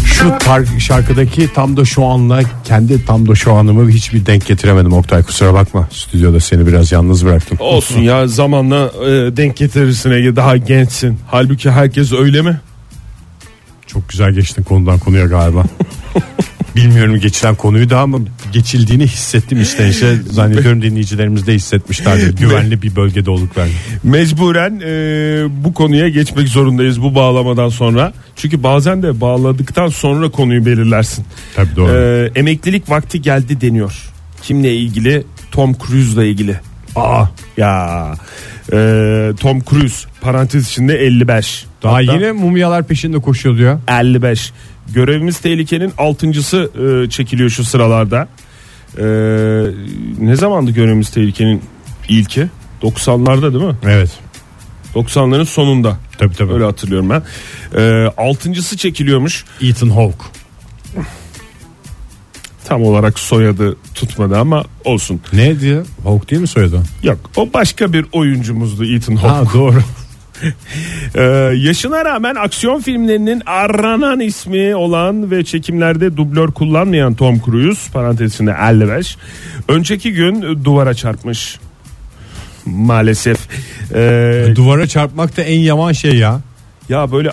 Şu 0.05 0.25
tar- 0.29 0.81
şarkıdaki 0.81 1.53
tam 1.55 1.77
da 1.77 1.85
şu 1.85 2.05
anla 2.05 2.41
kendi 2.65 3.05
tam 3.05 3.29
da 3.29 3.35
şu 3.35 3.53
anımı 3.53 3.91
hiçbir 3.91 4.27
denk 4.27 4.47
getiremedim 4.47 4.93
Oktay 4.93 5.23
kusura 5.23 5.55
bakma. 5.55 5.89
Stüdyoda 5.93 6.41
seni 6.41 6.67
biraz 6.67 6.93
yalnız 6.93 7.25
bıraktım. 7.27 7.59
Olsun 7.61 8.01
ya 8.01 8.27
zamanla 8.29 8.91
e, 9.07 9.37
denk 9.37 9.57
getirirsin 9.57 10.11
Ege 10.11 10.37
daha 10.37 10.57
gençsin. 10.57 11.19
Halbuki 11.27 11.71
herkes 11.71 12.13
öyle 12.13 12.43
mi? 12.43 12.61
Çok 13.97 14.09
güzel 14.09 14.33
geçtin 14.33 14.63
konudan 14.63 14.99
konuya 14.99 15.27
galiba. 15.27 15.65
Bilmiyorum 16.77 17.21
geçilen 17.21 17.55
konuyu 17.55 17.91
da 17.91 18.01
ama 18.01 18.19
geçildiğini 18.53 19.07
hissettim 19.07 19.63
işte. 19.63 19.89
işte 19.89 20.17
zannediyorum 20.31 20.83
dinleyicilerimiz 20.83 21.47
de 21.47 21.55
hissetmişlerdir. 21.55 22.37
Güvenli 22.37 22.83
bir 22.83 22.97
bölgede 22.97 23.31
olduklarını. 23.31 23.73
Mecburen 24.03 24.81
e, 24.85 25.65
bu 25.65 25.75
konuya 25.75 26.09
geçmek 26.09 26.49
zorundayız 26.49 27.03
bu 27.03 27.15
bağlamadan 27.15 27.69
sonra. 27.69 28.13
Çünkü 28.37 28.63
bazen 28.63 29.03
de 29.03 29.21
bağladıktan 29.21 29.89
sonra 29.89 30.31
konuyu 30.31 30.67
belirlersin. 30.67 31.25
Tabii 31.55 31.77
doğru. 31.77 31.93
E, 31.93 32.31
emeklilik 32.41 32.91
vakti 32.91 33.23
geldi 33.23 33.61
deniyor. 33.61 34.11
Kimle 34.43 34.77
ilgili? 34.77 35.25
Tom 35.53 35.75
Cruise'la 35.75 36.25
ilgili. 36.25 36.61
Aa 36.97 37.27
ya 37.57 38.15
e, 38.73 38.77
Tom 39.41 39.61
Cruise 39.71 40.09
parantez 40.21 40.69
içinde 40.69 40.95
55. 40.95 41.67
Daha 41.83 41.93
Hatta 41.93 42.13
yine 42.13 42.33
mumyalar 42.33 42.87
peşinde 42.87 43.19
koşuyordu 43.19 43.63
ya. 43.63 43.81
55. 43.89 44.53
Görevimiz 44.95 45.39
tehlikenin 45.39 45.91
6.sı 45.91 46.71
e, 47.07 47.11
çekiliyor 47.11 47.51
şu 47.51 47.65
sıralarda. 47.65 48.29
E, 48.99 49.05
ne 50.21 50.37
zamandı 50.37 50.71
görevimiz 50.71 51.11
tehlikenin 51.11 51.63
ilki? 52.09 52.47
90'larda 52.83 53.53
değil 53.55 53.65
mi? 53.65 53.77
Evet. 53.85 54.11
90'ların 54.95 55.45
sonunda. 55.45 55.97
Tabii 56.19 56.35
tabii. 56.35 56.53
Öyle 56.53 56.65
hatırlıyorum 56.65 57.11
ben. 57.11 57.23
E, 57.81 58.11
altıncısı 58.17 58.77
çekiliyormuş. 58.77 59.45
Ethan 59.63 59.91
Hawke. 59.91 60.25
Tam 62.69 62.83
olarak 62.83 63.19
soyadı 63.19 63.77
tutmadı 63.95 64.39
ama 64.39 64.65
olsun. 64.85 65.21
Ne 65.33 65.61
diye? 65.61 65.83
Hawke 66.05 66.29
değil 66.29 66.41
mi 66.43 66.49
soyadı? 66.49 66.83
Yok 67.03 67.19
o 67.37 67.49
başka 67.55 67.93
bir 67.93 68.07
oyuncumuzdu 68.13 68.85
Ethan 68.85 69.17
Ha 69.17 69.29
Hawke. 69.37 69.59
doğru. 69.59 69.79
Ee, 71.15 71.23
yaşına 71.57 72.05
rağmen 72.05 72.35
aksiyon 72.35 72.81
filmlerinin 72.81 73.43
aranan 73.47 74.21
ismi 74.21 74.77
olan 74.77 75.31
ve 75.31 75.45
çekimlerde 75.45 76.17
dublör 76.17 76.49
kullanmayan 76.51 77.15
Tom 77.15 77.41
Cruise 77.45 77.93
parantezinde 77.93 78.57
55 78.71 79.17
önceki 79.69 80.13
gün 80.13 80.65
duvara 80.65 80.95
çarpmış. 80.95 81.59
Maalesef. 82.67 83.39
Ee, 83.95 84.47
Duvara 84.57 84.87
çarpmak 84.87 85.37
da 85.37 85.43
en 85.43 85.59
yaman 85.61 85.93
şey 85.93 86.17
ya. 86.17 86.41
Ya 86.89 87.13
böyle 87.13 87.33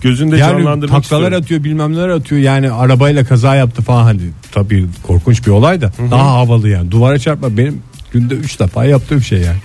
gözünde 0.00 0.36
Yani 0.36 0.50
canlandırmak 0.50 1.02
taklalar 1.02 1.22
istiyorum. 1.22 1.44
atıyor 1.44 1.64
bilmem 1.64 1.92
neler 1.92 2.08
atıyor 2.08 2.40
yani 2.40 2.70
arabayla 2.70 3.24
kaza 3.24 3.54
yaptı 3.54 3.82
falan 3.82 4.04
hani 4.04 4.20
tabii 4.52 4.86
korkunç 5.02 5.46
bir 5.46 5.50
olay 5.50 5.80
da 5.80 5.92
daha 6.10 6.32
havalı 6.32 6.68
yani 6.68 6.90
duvara 6.90 7.18
çarpma 7.18 7.56
benim 7.56 7.82
günde 8.12 8.34
3 8.34 8.60
defa 8.60 8.84
yaptığım 8.84 9.22
şey 9.22 9.38
yani. 9.40 9.58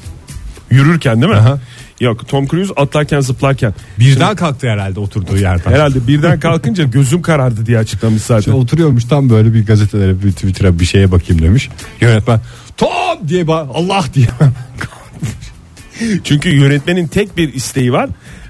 Yürürken 0.72 1.22
değil 1.22 1.32
mi? 1.34 1.38
Aha. 1.40 1.60
Yok 2.00 2.28
Tom 2.28 2.48
Cruise 2.48 2.74
atlarken 2.76 3.20
zıplarken. 3.20 3.74
Birden 4.00 4.36
kalktı 4.36 4.70
herhalde 4.70 5.00
oturduğu 5.00 5.38
yerden. 5.38 5.72
Herhalde 5.72 6.08
birden 6.08 6.40
kalkınca 6.40 6.84
gözüm 6.84 7.22
karardı 7.22 7.66
diye 7.66 7.78
açıklamış 7.78 8.22
zaten. 8.22 8.40
İşte 8.40 8.52
oturuyormuş 8.52 9.06
tam 9.06 9.30
böyle 9.30 9.54
bir 9.54 9.66
gazetelere 9.66 10.24
bir 10.24 10.32
Twitter'a 10.32 10.80
bir 10.80 10.86
şeye 10.86 11.12
bakayım 11.12 11.42
demiş. 11.44 11.70
Yönetmen 12.02 12.40
Tom 12.78 13.28
diye 13.28 13.44
ba- 13.44 13.68
Allah 13.74 14.04
diye. 14.14 14.28
Çünkü 16.24 16.50
yönetmenin 16.50 17.08
tek 17.08 17.38
bir 17.38 17.54
isteği 17.54 17.94
var. 17.94 18.10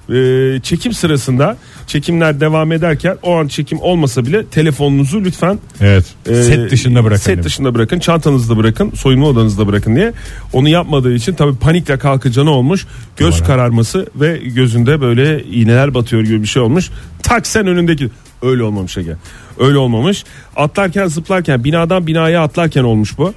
E, 0.10 0.60
çekim 0.64 0.94
sırasında 0.94 1.58
çekimler 1.88 2.40
devam 2.40 2.72
ederken 2.72 3.18
o 3.24 3.36
an 3.36 3.48
çekim 3.48 3.80
olmasa 3.82 4.26
bile 4.26 4.46
telefonunuzu 4.46 5.24
lütfen 5.24 5.60
Evet. 5.82 6.06
e, 6.30 6.36
set 6.44 6.72
dışında 6.72 7.04
bırakın. 7.04 7.22
Set 7.24 7.44
dışında 7.44 7.76
bırakın, 7.76 8.00
çantanızda 8.00 8.58
bırakın, 8.58 8.92
soyunma 8.96 9.28
odanızda 9.28 9.68
bırakın 9.68 9.96
diye. 9.96 10.14
Onu 10.54 10.70
yapmadığı 10.70 11.14
için 11.14 11.34
tabii 11.34 11.56
panikle 11.56 11.98
kalkınca 11.98 12.44
ne 12.44 12.50
olmuş? 12.50 12.88
Göz 13.18 13.40
Doğru. 13.40 13.48
kararması 13.48 14.08
ve 14.16 14.38
gözünde 14.38 15.02
böyle 15.02 15.44
iğneler 15.44 15.94
batıyor 15.94 16.22
gibi 16.22 16.42
bir 16.42 16.48
şey 16.48 16.62
olmuş. 16.62 16.90
Tak 17.24 17.48
sen 17.48 17.68
önündeki 17.68 18.10
öyle 18.42 18.64
olmamış 18.64 18.98
Ege. 18.98 19.16
Öyle 19.60 19.78
olmamış. 19.78 20.24
Atlarken 20.56 21.08
zıplarken 21.08 21.64
binadan 21.64 22.08
binaya 22.08 22.44
atlarken 22.44 22.84
olmuş 22.84 23.18
bu. 23.18 23.34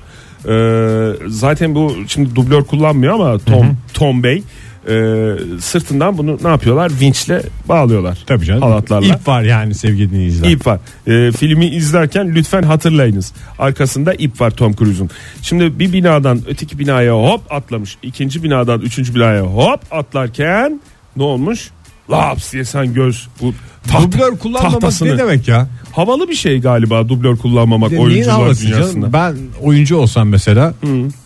Ee, 0.48 1.12
zaten 1.26 1.74
bu 1.74 1.96
şimdi 2.08 2.34
dublör 2.36 2.64
kullanmıyor 2.64 3.14
ama 3.14 3.38
Tom 3.38 3.76
Tom 3.94 4.22
Bey 4.22 4.42
e, 4.88 5.60
sırtından 5.60 6.18
bunu 6.18 6.38
ne 6.42 6.48
yapıyorlar? 6.48 6.92
Vinçle 7.00 7.42
bağlıyorlar. 7.68 8.18
Tabii 8.26 8.44
canım. 8.44 8.62
Halatlarla. 8.62 9.14
İp 9.14 9.28
var 9.28 9.42
yani 9.42 9.74
sevgili 9.74 10.10
dinleyiciler. 10.10 10.50
İp 10.50 10.66
var. 10.66 10.80
Ee, 11.06 11.32
filmi 11.32 11.66
izlerken 11.66 12.34
lütfen 12.34 12.62
hatırlayınız. 12.62 13.32
Arkasında 13.58 14.14
ip 14.14 14.40
var 14.40 14.50
Tom 14.50 14.74
Cruise'un. 14.74 15.10
Şimdi 15.42 15.78
bir 15.78 15.92
binadan 15.92 16.40
öteki 16.46 16.78
binaya 16.78 17.12
hop 17.12 17.52
atlamış. 17.52 17.96
İkinci 18.02 18.42
binadan 18.42 18.80
üçüncü 18.80 19.14
binaya 19.14 19.42
hop 19.42 19.80
atlarken 19.90 20.80
ne 21.16 21.22
olmuş? 21.22 21.70
Laps 22.10 22.52
diye 22.52 22.64
sen 22.64 22.94
göz 22.94 23.28
bu 23.42 23.54
tahta- 23.88 24.12
Dublör 24.12 24.36
kullanmamak 24.38 24.80
tahtasını- 24.80 25.08
ne 25.14 25.18
demek 25.18 25.48
ya? 25.48 25.68
Havalı 25.92 26.28
bir 26.28 26.34
şey 26.34 26.60
galiba 26.60 27.08
dublör 27.08 27.36
kullanmamak 27.36 27.90
Neyin 27.92 28.04
oyuncular 28.04 28.36
dünyasında. 28.58 29.00
canım? 29.00 29.12
Ben 29.12 29.34
oyuncu 29.62 29.96
olsam 29.96 30.28
mesela 30.28 30.74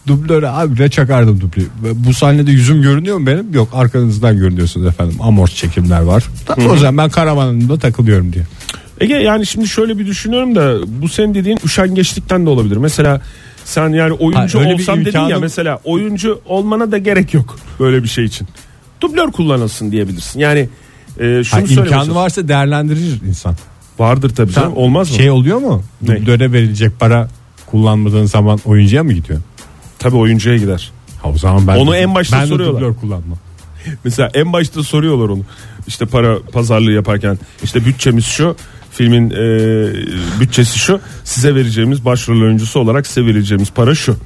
dublöre 0.07 0.49
abi 0.49 0.91
çakardım 0.91 1.41
dublörü. 1.41 1.67
Bu 1.95 2.15
sahnede 2.15 2.51
yüzüm 2.51 2.83
görünüyor 2.83 3.19
mu 3.19 3.27
benim? 3.27 3.55
Yok 3.55 3.69
arkanızdan 3.73 4.37
görünüyorsunuz 4.39 4.87
efendim. 4.87 5.17
Amort 5.21 5.55
çekimler 5.55 6.01
var. 6.01 6.25
O 6.71 6.77
zaman 6.77 6.97
ben 6.97 7.11
karavanımda 7.11 7.79
takılıyorum 7.79 8.33
diye. 8.33 8.45
Ege 9.01 9.15
yani 9.15 9.47
şimdi 9.47 9.69
şöyle 9.69 9.99
bir 9.99 10.07
düşünüyorum 10.07 10.55
da 10.55 10.77
bu 11.03 11.09
senin 11.09 11.35
dediğin 11.35 11.59
üşengeçlikten 11.65 12.47
de 12.47 12.51
olabilir. 12.51 12.77
Mesela 12.77 13.21
sen 13.65 13.89
yani 13.89 14.13
oyuncu 14.13 14.61
Ha, 14.61 14.69
olsam 14.75 15.05
dedin 15.05 15.21
ya 15.21 15.39
mesela 15.39 15.81
oyuncu 15.85 16.41
olmana 16.47 16.93
da 16.93 16.99
gerek 16.99 17.35
yok 17.35 17.59
böyle 17.81 18.03
bir 18.03 18.09
şey 18.09 18.25
için. 18.25 18.49
Dublör 19.01 19.33
kullanılsın 19.33 19.93
diyebilirsin. 19.93 20.41
Yani 20.41 20.69
e, 21.21 21.45
şunu 21.45 21.61
Ha, 21.61 21.65
imkanı 21.83 22.15
varsa 22.15 22.49
değerlendirir 22.49 23.21
insan. 23.29 23.55
Vardır 23.99 24.31
tabii 24.37 24.53
canım. 24.53 24.77
Olmaz 24.77 25.11
mı? 25.11 25.17
Şey 25.17 25.31
oluyor 25.31 25.59
mu? 25.59 25.83
Ne? 26.03 26.17
Dublöre 26.23 26.53
verilecek 26.53 27.01
para 27.01 27.29
kullanmadığın 27.67 28.25
zaman 28.25 28.59
oyuncuya 28.65 29.05
mı 29.05 29.13
gidiyor? 29.13 29.41
Tabii 29.99 30.17
oyuncuya 30.17 30.57
gider. 30.57 30.91
Ha, 31.23 31.29
o 31.31 31.39
zaman 31.39 31.67
ben 31.67 31.77
Onu 31.77 31.93
de- 31.93 31.97
en 31.99 32.15
başta 32.15 32.37
ben 32.41 32.47
soruyorlar. 32.47 32.81
de 32.83 32.85
dublör 32.87 33.01
kullanmam. 33.01 33.39
Mesela 34.05 34.31
en 34.35 34.53
başta 34.53 34.83
soruyorlar 34.83 35.29
onu. 35.29 35.43
İşte 35.87 36.07
para 36.07 36.39
pazarlığı 36.53 36.93
yaparken 36.93 37.39
işte 37.63 37.85
bütçemiz 37.87 38.25
şu. 38.25 38.57
Filmin 38.93 39.31
e, 39.31 39.41
bütçesi 40.41 40.79
şu. 40.79 41.01
Size 41.25 41.55
vereceğimiz 41.55 42.05
başrol 42.05 42.43
oyuncusu 42.43 42.81
olarak 42.81 43.07
size 43.07 43.27
vereceğimiz 43.27 43.71
para 43.71 43.95
şu. 43.95 44.17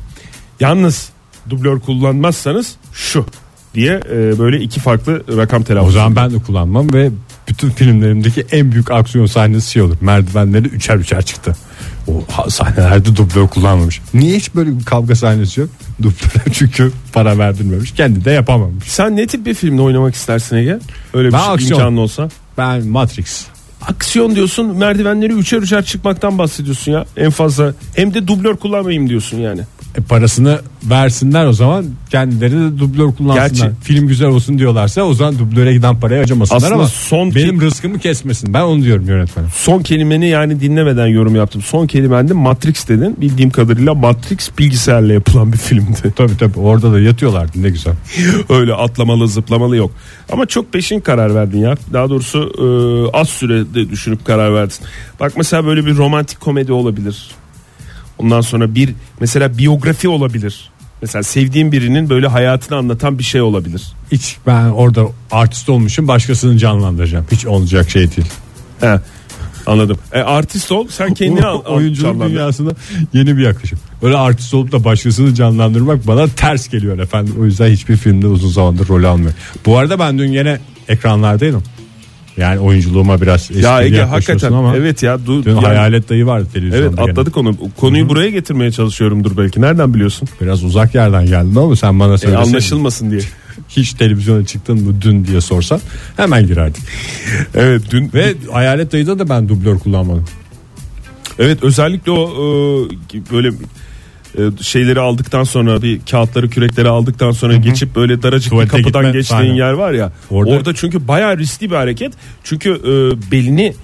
Yalnız 0.61 1.09
dublör 1.51 1.81
kullanmazsanız 1.81 2.75
şu 2.93 3.27
diye 3.75 4.01
e, 4.13 4.39
böyle 4.39 4.61
iki 4.61 4.81
farklı 4.81 5.23
rakam 5.37 5.63
O 5.63 5.65
telaffuz. 5.65 5.95
zaman 5.95 6.17
ben 6.17 6.31
de 6.31 6.39
kullanmam 6.39 6.93
ve 6.93 7.11
bütün 7.49 7.71
filmlerimdeki 7.71 8.47
en 8.53 8.73
büyük 8.73 8.91
aksiyon 8.91 9.27
sahnesi 9.27 9.71
şey 9.71 9.83
olur. 9.83 9.97
Merdivenleri 10.01 10.69
üçer 10.69 10.97
üçer 10.97 11.23
çıktı. 11.23 11.57
O 12.09 12.25
sahnelerde 12.51 13.17
dublör 13.17 13.49
kullanmamış. 13.49 14.01
Niye 14.15 14.37
hiç 14.37 14.55
böyle 14.55 14.79
bir 14.79 14.85
kavga 14.85 15.15
sahnesi 15.15 15.61
yok? 15.61 15.71
Dublör 16.03 16.53
çünkü 16.53 16.93
para 17.13 17.39
verdirmemiş. 17.39 17.93
Kendi 17.93 18.25
de 18.25 18.31
yapamamış. 18.31 18.85
Sen 18.85 19.17
ne 19.17 19.27
tip 19.27 19.47
bir 19.47 19.55
filmde 19.55 19.83
oynamak 19.83 20.15
istersin 20.15 20.57
Ege? 20.57 20.79
Öyle 21.15 21.29
bir 21.29 21.33
Ben 21.33 21.39
şey, 21.39 21.49
aksiyon. 21.49 21.79
imkanın 21.81 21.97
olsa. 21.97 22.29
Ben 22.59 22.87
Matrix. 22.87 23.45
Aksiyon 23.83 24.35
diyorsun 24.35 24.77
merdivenleri 24.77 25.33
üçer 25.33 25.59
üçer 25.59 25.85
çıkmaktan 25.85 26.39
bahsediyorsun 26.39 26.93
ya 26.93 27.05
en 27.17 27.31
fazla. 27.31 27.75
Hem 27.95 28.15
de 28.15 28.27
dublör 28.29 28.57
kullanmayayım 28.57 29.09
diyorsun 29.09 29.39
yani. 29.39 29.61
E, 29.99 30.01
parasını 30.01 30.61
versinler 30.91 31.47
o 31.47 31.53
zaman 31.53 31.85
kendileri 32.11 32.53
de 32.53 32.79
dublör 32.79 33.13
kullansınlar. 33.13 33.49
Gerçi- 33.49 33.71
Film 33.83 34.09
güzel 34.09 34.29
olsun 34.29 34.59
diyorlarsa 34.59 35.03
o 35.03 35.15
zaman 35.15 35.39
dublöre 35.39 35.73
giden 35.73 36.01
parayı 36.01 36.21
harcamasınlar 36.21 36.61
ama 36.73 36.89
son 36.89 37.35
benim 37.35 37.61
rızkımı 37.61 37.99
kesmesin. 37.99 38.55
Ben 38.55 38.61
onu 38.63 38.83
diyorum 38.83 39.09
yönetmenim. 39.09 39.49
Son 39.55 39.83
kelimeni 39.83 40.29
yani 40.29 40.61
dinlemeden 40.61 41.07
yorum 41.07 41.35
yaptım. 41.37 41.63
Son 41.63 41.87
kelimen 41.87 42.29
de 42.29 42.33
Matrix 42.33 42.89
dedin. 42.89 43.17
Bildiğim 43.21 43.51
kadarıyla 43.51 43.95
Matrix 43.95 44.51
bilgisayarla 44.59 45.13
yapılan 45.13 45.53
bir 45.53 45.59
filmdi. 45.59 45.99
Tabii 46.17 46.37
tabii 46.37 46.59
orada 46.59 46.93
da 46.93 47.01
yatıyorlardı 47.01 47.63
ne 47.63 47.69
güzel. 47.71 47.95
Öyle 48.49 48.75
atlamalı 48.75 49.29
zıplamalı 49.29 49.77
yok. 49.77 49.91
Ama 50.33 50.47
çok 50.47 50.73
peşin 50.73 51.01
karar 51.01 51.35
verdin 51.35 51.59
ya. 51.59 51.75
Daha 51.93 52.11
doğrusu 52.11 52.39
e, 52.59 53.17
az 53.19 53.29
sürede 53.29 53.91
düşünüp 53.91 54.25
karar 54.25 54.55
verdin. 54.55 54.77
Bak 55.21 55.33
mesela 55.37 55.67
böyle 55.67 55.87
bir 55.87 55.97
romantik 55.97 56.41
komedi 56.41 56.73
olabilir. 56.73 57.27
Ondan 58.19 58.41
sonra 58.41 58.75
bir 58.75 58.95
mesela 59.21 59.59
biyografi 59.59 60.09
olabilir. 60.09 60.71
Mesela 61.03 61.23
sevdiğim 61.23 61.73
birinin 61.73 62.11
böyle 62.11 62.27
hayatını 62.27 62.79
anlatan 62.79 63.19
bir 63.19 63.25
şey 63.25 63.41
olabilir. 63.41 63.83
Hiç 64.13 64.37
ben 64.47 64.65
orada 64.65 65.07
artist 65.31 65.69
olmuşum 65.69 66.09
başkasını 66.09 66.59
canlandıracağım. 66.59 67.27
Hiç 67.33 67.47
olacak 67.47 67.91
şey 67.91 68.03
değil. 68.03 68.29
He, 68.81 69.01
anladım. 69.67 69.99
E, 70.13 70.21
artist 70.21 70.73
ol 70.73 70.87
sen 70.91 71.15
kendini 71.15 71.47
al, 71.47 71.61
oyunculuk 71.67 72.11
canlandır. 72.13 72.35
dünyasına 72.35 72.71
yeni 73.13 73.37
bir 73.37 73.43
yaklaşım. 73.43 73.79
Öyle 74.03 74.17
artist 74.17 74.55
olup 74.55 74.73
da 74.73 74.85
başkasını 74.85 75.35
canlandırmak 75.35 76.07
bana 76.07 76.29
ters 76.29 76.69
geliyor 76.69 76.99
efendim. 76.99 77.35
O 77.41 77.45
yüzden 77.45 77.71
hiçbir 77.71 77.97
filmde 77.97 78.27
uzun 78.27 78.49
zamandır 78.49 78.89
rol 78.89 79.05
almıyor. 79.05 79.33
Bu 79.67 79.79
arada 79.79 79.99
ben 79.99 80.19
dün 80.19 80.33
yine 80.33 80.59
ekranlardaydım. 80.89 81.63
Yani 82.37 82.59
oyunculuğuma 82.59 83.21
biraz 83.21 83.51
Ya 83.51 83.83
Ege 83.83 84.01
hakikaten 84.03 84.53
ama 84.53 84.77
evet 84.77 85.03
ya. 85.03 85.27
Du, 85.27 85.45
dün 85.45 85.51
yani- 85.51 85.67
Hayalet 85.67 86.09
Dayı 86.09 86.27
vardı 86.27 86.49
televizyonda. 86.53 87.01
Evet 87.03 87.11
atladık 87.11 87.37
onu. 87.37 87.57
Konuyu 87.77 88.09
buraya 88.09 88.31
getirmeye 88.31 88.73
çalışıyorumdur 88.73 89.37
belki. 89.37 89.61
Nereden 89.61 89.95
biliyorsun? 89.95 90.29
Biraz 90.41 90.65
uzak 90.65 90.95
yerden 90.95 91.27
geldin 91.27 91.57
ama 91.57 91.77
sen 91.77 92.01
bana 92.01 92.15
E, 92.15 92.19
söyleseydin. 92.19 92.49
anlaşılmasın 92.51 93.11
diye. 93.11 93.21
Hiç 93.69 93.93
televizyona 93.93 94.45
çıktın 94.47 94.83
mı 94.83 94.95
dün 95.03 95.25
diye 95.25 95.41
sorsan 95.41 95.81
hemen 96.17 96.47
girerdik. 96.47 96.83
Evet 97.55 97.83
dün 97.91 98.11
Ve 98.15 98.35
Hayalet 98.53 98.93
Dayı'da 98.93 99.19
da 99.19 99.29
ben 99.29 99.49
dublör 99.49 99.79
kullanmadım. 99.79 100.25
evet 101.39 101.59
özellikle 101.63 102.11
o 102.11 102.25
e, 103.15 103.33
böyle 103.33 103.49
e, 103.49 103.53
şeyleri 104.63 105.01
aldıktan 105.01 105.45
sonra 105.45 105.83
bir 105.83 106.01
kağıtları 106.11 106.49
kürekleri 106.51 106.89
aldıktan 106.89 107.31
sonra 107.31 107.57
geçip 107.57 107.97
böyle 107.97 108.23
daracık 108.23 108.51
Tuvalete 108.51 108.79
bir 108.79 108.83
kapıdan 108.83 109.03
gitme 109.05 109.19
geçtiğin 109.19 109.41
sahne. 109.43 109.57
yer 109.59 109.73
var 109.73 109.93
ya. 109.93 110.13
Orada- 110.31 110.51
Orada, 110.55 110.75
çünkü 110.75 111.09
bayağı 111.09 111.39
riskli 111.39 111.71
bir 111.71 111.77
hareket. 111.77 112.13
Çünkü 112.45 112.71
e, 112.71 113.31
belini 113.33 113.75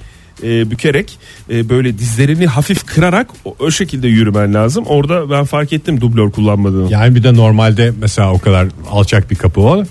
e, 0.43 0.71
bükerek 0.71 1.19
e, 1.51 1.69
böyle 1.69 1.99
dizlerini 1.99 2.47
hafif 2.47 2.87
kırarak 2.87 3.27
o, 3.45 3.55
o 3.59 3.71
şekilde 3.71 4.09
yürümen 4.09 4.55
lazım. 4.55 4.85
Orada 4.87 5.31
ben 5.31 5.45
fark 5.45 5.73
ettim 5.73 6.01
dublör 6.01 6.31
kullanmadığını. 6.31 6.93
Yani 6.93 7.15
bir 7.15 7.23
de 7.23 7.35
normalde 7.35 7.93
mesela 8.01 8.33
o 8.33 8.39
kadar 8.39 8.69
alçak 8.91 9.31
bir 9.31 9.37
kapı 9.37 9.61
o. 9.61 9.85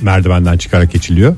Merdivenden 0.00 0.56
çıkarak 0.58 0.92
geçiliyor. 0.92 1.36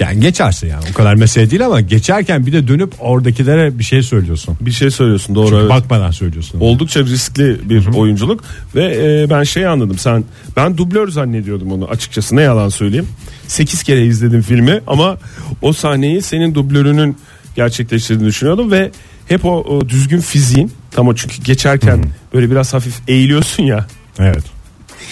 Yani 0.00 0.20
geçersin 0.20 0.68
yani 0.68 0.84
o 0.90 0.94
kadar 0.94 1.14
mesele 1.14 1.50
değil 1.50 1.66
ama 1.66 1.80
geçerken 1.80 2.46
bir 2.46 2.52
de 2.52 2.68
dönüp 2.68 2.92
oradakilere 2.98 3.78
bir 3.78 3.84
şey 3.84 4.02
söylüyorsun. 4.02 4.56
Bir 4.60 4.70
şey 4.70 4.90
söylüyorsun 4.90 5.34
doğru. 5.34 5.46
Çünkü 5.46 5.60
evet. 5.60 5.70
bakmadan 5.70 6.10
söylüyorsun. 6.10 6.60
Oldukça 6.60 7.00
riskli 7.00 7.70
bir 7.70 7.86
oyunculuk 7.86 8.44
ve 8.74 8.84
e, 8.84 9.30
ben 9.30 9.42
şey 9.42 9.66
anladım 9.66 9.98
sen 9.98 10.24
ben 10.56 10.78
dublör 10.78 11.08
zannediyordum 11.08 11.72
onu 11.72 11.88
açıkçası 11.88 12.36
ne 12.36 12.42
yalan 12.42 12.68
söyleyeyim 12.68 13.08
8 13.46 13.82
kere 13.82 14.06
izledim 14.06 14.42
filmi 14.42 14.80
ama 14.86 15.18
o 15.62 15.72
sahneyi 15.72 16.22
senin 16.22 16.54
dublörünün 16.54 17.16
gerçekleştirdiğini 17.56 18.28
düşünüyordum 18.28 18.70
ve 18.70 18.90
hep 19.28 19.44
o, 19.44 19.50
o 19.50 19.88
düzgün 19.88 20.20
fiziğin 20.20 20.72
tam 20.90 21.08
o 21.08 21.14
çünkü 21.14 21.42
geçerken 21.42 22.04
böyle 22.34 22.50
biraz 22.50 22.74
hafif 22.74 22.94
eğiliyorsun 23.08 23.62
ya 23.62 23.86
Evet. 24.18 24.44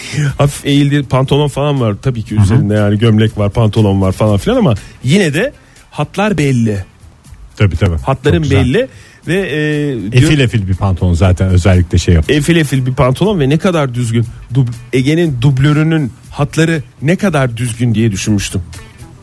hafif 0.38 0.66
eğildi 0.66 1.02
pantolon 1.02 1.48
falan 1.48 1.80
var 1.80 1.94
tabii 2.02 2.22
ki 2.22 2.34
üzerinde 2.34 2.74
yani 2.74 2.98
gömlek 2.98 3.38
var 3.38 3.50
pantolon 3.50 4.00
var 4.00 4.12
falan 4.12 4.36
filan 4.38 4.56
ama 4.56 4.74
yine 5.04 5.34
de 5.34 5.52
hatlar 5.90 6.38
belli 6.38 6.84
Tabii 7.56 7.76
tabii. 7.76 7.96
hatların 7.98 8.36
Çok 8.36 8.42
güzel. 8.42 8.60
belli 8.64 8.88
ve 9.28 9.34
e, 10.14 10.18
Efil 10.18 10.40
efil 10.40 10.68
bir 10.68 10.74
pantolon 10.74 11.14
zaten 11.14 11.48
özellikle 11.48 11.98
şey 11.98 12.14
yap. 12.14 12.30
efil 12.30 12.56
efil 12.56 12.86
bir 12.86 12.94
pantolon 12.94 13.40
ve 13.40 13.48
ne 13.48 13.58
kadar 13.58 13.94
düzgün. 13.94 14.24
Dub- 14.54 14.68
Ege'nin 14.92 15.36
dublörünün 15.42 16.12
hatları 16.30 16.82
ne 17.02 17.16
kadar 17.16 17.56
düzgün 17.56 17.94
diye 17.94 18.12
düşünmüştüm. 18.12 18.60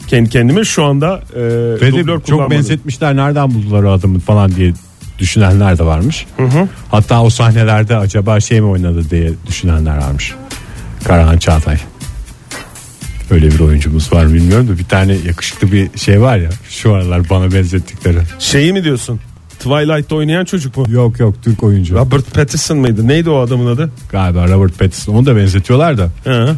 Kendi 0.07 0.29
kendime 0.29 0.63
şu 0.63 0.83
anda 0.83 1.21
e, 1.36 1.39
Ve 1.41 1.79
de 1.81 1.91
dublör 1.91 2.05
çok 2.17 2.25
kullanmadım. 2.25 2.57
benzetmişler 2.57 3.15
nereden 3.15 3.53
buldular 3.53 3.83
o 3.83 3.91
adamı 3.91 4.19
falan 4.19 4.55
diye 4.55 4.73
düşünenler 5.19 5.77
de 5.77 5.86
varmış. 5.86 6.25
Hatta 6.91 7.23
o 7.23 7.29
sahnelerde 7.29 7.97
acaba 7.97 8.39
şey 8.39 8.62
mi 8.62 8.67
oynadı 8.67 9.09
diye 9.09 9.31
düşünenler 9.47 9.97
varmış. 9.97 10.33
Karahan 11.05 11.37
Çağatay. 11.37 11.77
Öyle 13.31 13.51
bir 13.51 13.59
oyuncumuz 13.59 14.13
var 14.13 14.33
bilmiyorum 14.33 14.67
da 14.67 14.77
bir 14.77 14.83
tane 14.85 15.13
yakışıklı 15.13 15.71
bir 15.71 15.97
şey 15.97 16.21
var 16.21 16.37
ya 16.37 16.49
şu 16.69 16.93
aralar 16.93 17.29
bana 17.29 17.51
benzettikleri. 17.53 18.19
Şeyi 18.39 18.73
mi 18.73 18.83
diyorsun? 18.83 19.19
Twilight'ta 19.59 20.15
oynayan 20.15 20.45
çocuk 20.45 20.77
mu? 20.77 20.85
Yok 20.89 21.19
yok 21.19 21.35
Türk 21.43 21.63
oyuncu. 21.63 21.95
Robert 21.95 22.33
Pattinson 22.33 22.77
mıydı? 22.77 23.07
Neydi 23.07 23.29
o 23.29 23.37
adamın 23.39 23.75
adı? 23.75 23.91
Galiba 24.11 24.47
Robert 24.47 24.79
Pattinson 24.79 25.13
onu 25.13 25.25
da 25.25 25.35
benzetiyorlar 25.37 25.97
da 25.97 26.09
Hı. 26.23 26.55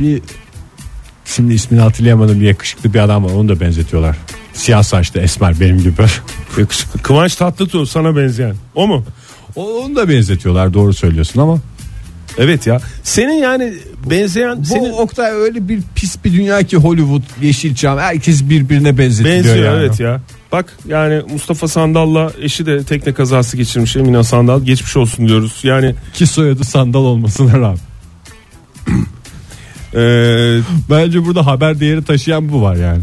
bir 0.00 0.22
Şimdi 1.24 1.54
ismini 1.54 1.80
hatırlayamadım 1.80 2.40
bir 2.40 2.46
yakışıklı 2.46 2.94
bir 2.94 2.98
adam 2.98 3.24
var 3.24 3.30
onu 3.30 3.48
da 3.48 3.60
benzetiyorlar. 3.60 4.16
Siyah 4.52 4.82
saçlı 4.82 5.20
esmer 5.20 5.60
benim 5.60 5.78
gibi. 5.78 6.02
Yakışıklı. 6.58 7.02
Kıvanç 7.02 7.34
Tatlıtuğ 7.34 7.86
sana 7.86 8.16
benzeyen. 8.16 8.54
O 8.74 8.86
mu? 8.86 9.04
O- 9.56 9.82
Onu 9.84 9.96
da 9.96 10.08
benzetiyorlar 10.08 10.74
doğru 10.74 10.94
söylüyorsun 10.94 11.40
ama. 11.40 11.58
Evet 12.38 12.66
ya. 12.66 12.80
Senin 13.02 13.42
yani 13.42 13.74
benzeyen 14.10 14.60
Bu 14.60 14.64
senin 14.64 14.92
Oktay 14.92 15.30
öyle 15.32 15.68
bir 15.68 15.80
pis 15.94 16.24
bir 16.24 16.32
dünya 16.32 16.62
ki 16.62 16.76
Hollywood, 16.76 17.22
Yeşilçam 17.42 17.98
herkes 17.98 18.42
birbirine 18.48 18.98
benzetiliyor 18.98 19.36
benziyor 19.36 19.56
yani. 19.72 19.78
evet 19.80 20.00
ya. 20.00 20.20
Bak 20.52 20.76
yani 20.88 21.22
Mustafa 21.32 21.68
Sandal'la 21.68 22.32
eşi 22.40 22.66
de 22.66 22.84
tekne 22.84 23.14
kazası 23.14 23.56
geçirmiş 23.56 23.96
Emine 23.96 24.24
Sandal. 24.24 24.62
Geçmiş 24.62 24.96
olsun 24.96 25.28
diyoruz. 25.28 25.60
Yani 25.62 25.94
Ki 26.14 26.26
soyadı 26.26 26.64
sandal 26.64 27.00
olmasına 27.00 27.52
rağmen. 27.60 27.78
eee, 29.94 30.60
Bence 30.90 31.24
burada 31.24 31.46
haber 31.46 31.80
değeri 31.80 32.04
taşıyan 32.04 32.52
bu 32.52 32.62
var 32.62 32.76
yani. 32.76 33.02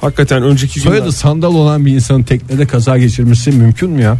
hakikaten 0.00 0.42
önceki 0.42 0.80
günler. 0.80 0.90
Soyadı 0.96 1.12
sandal 1.12 1.54
olan 1.54 1.86
bir 1.86 1.92
insanın 1.92 2.22
teknede 2.22 2.66
kaza 2.66 2.98
geçirmesi 2.98 3.50
mümkün 3.52 3.90
mü 3.90 4.02
ya? 4.02 4.16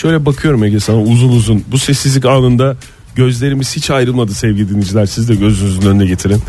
Şöyle 0.00 0.26
bakıyorum 0.26 0.64
Ege 0.64 0.80
sana 0.80 1.02
uzun 1.02 1.28
uzun. 1.28 1.64
Bu 1.68 1.78
sessizlik 1.78 2.24
anında 2.24 2.76
gözlerimiz 3.14 3.76
hiç 3.76 3.90
ayrılmadı 3.90 4.34
sevgili 4.34 4.68
dinleyiciler. 4.68 5.06
Siz 5.06 5.28
de 5.28 5.34
gözünüzün 5.34 5.82
önüne 5.82 6.06
getirin. 6.06 6.42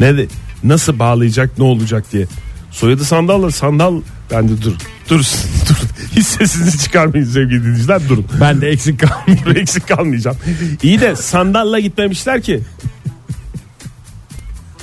Ne 0.00 0.16
de 0.16 0.26
nasıl 0.64 0.98
bağlayacak 0.98 1.58
ne 1.58 1.64
olacak 1.64 2.04
diye. 2.12 2.26
Soyadı 2.70 3.04
sandalla 3.04 3.50
sandal 3.50 4.00
ben 4.30 4.48
de 4.48 4.62
dur. 4.62 4.72
Dur 5.10 5.18
dur. 5.68 5.76
Hiç 6.16 6.26
sesinizi 6.26 6.78
çıkarmayın 6.78 7.24
sevgili 7.24 7.62
dinleyiciler 7.62 8.08
durun. 8.08 8.26
Ben 8.40 8.60
de 8.60 8.68
eksik 8.68 9.00
kalmayayım. 9.00 9.56
Eksik 9.56 9.88
kalmayacağım. 9.88 10.36
İyi 10.82 11.00
de 11.00 11.16
sandalla 11.16 11.78
gitmemişler 11.78 12.42
ki. 12.42 12.60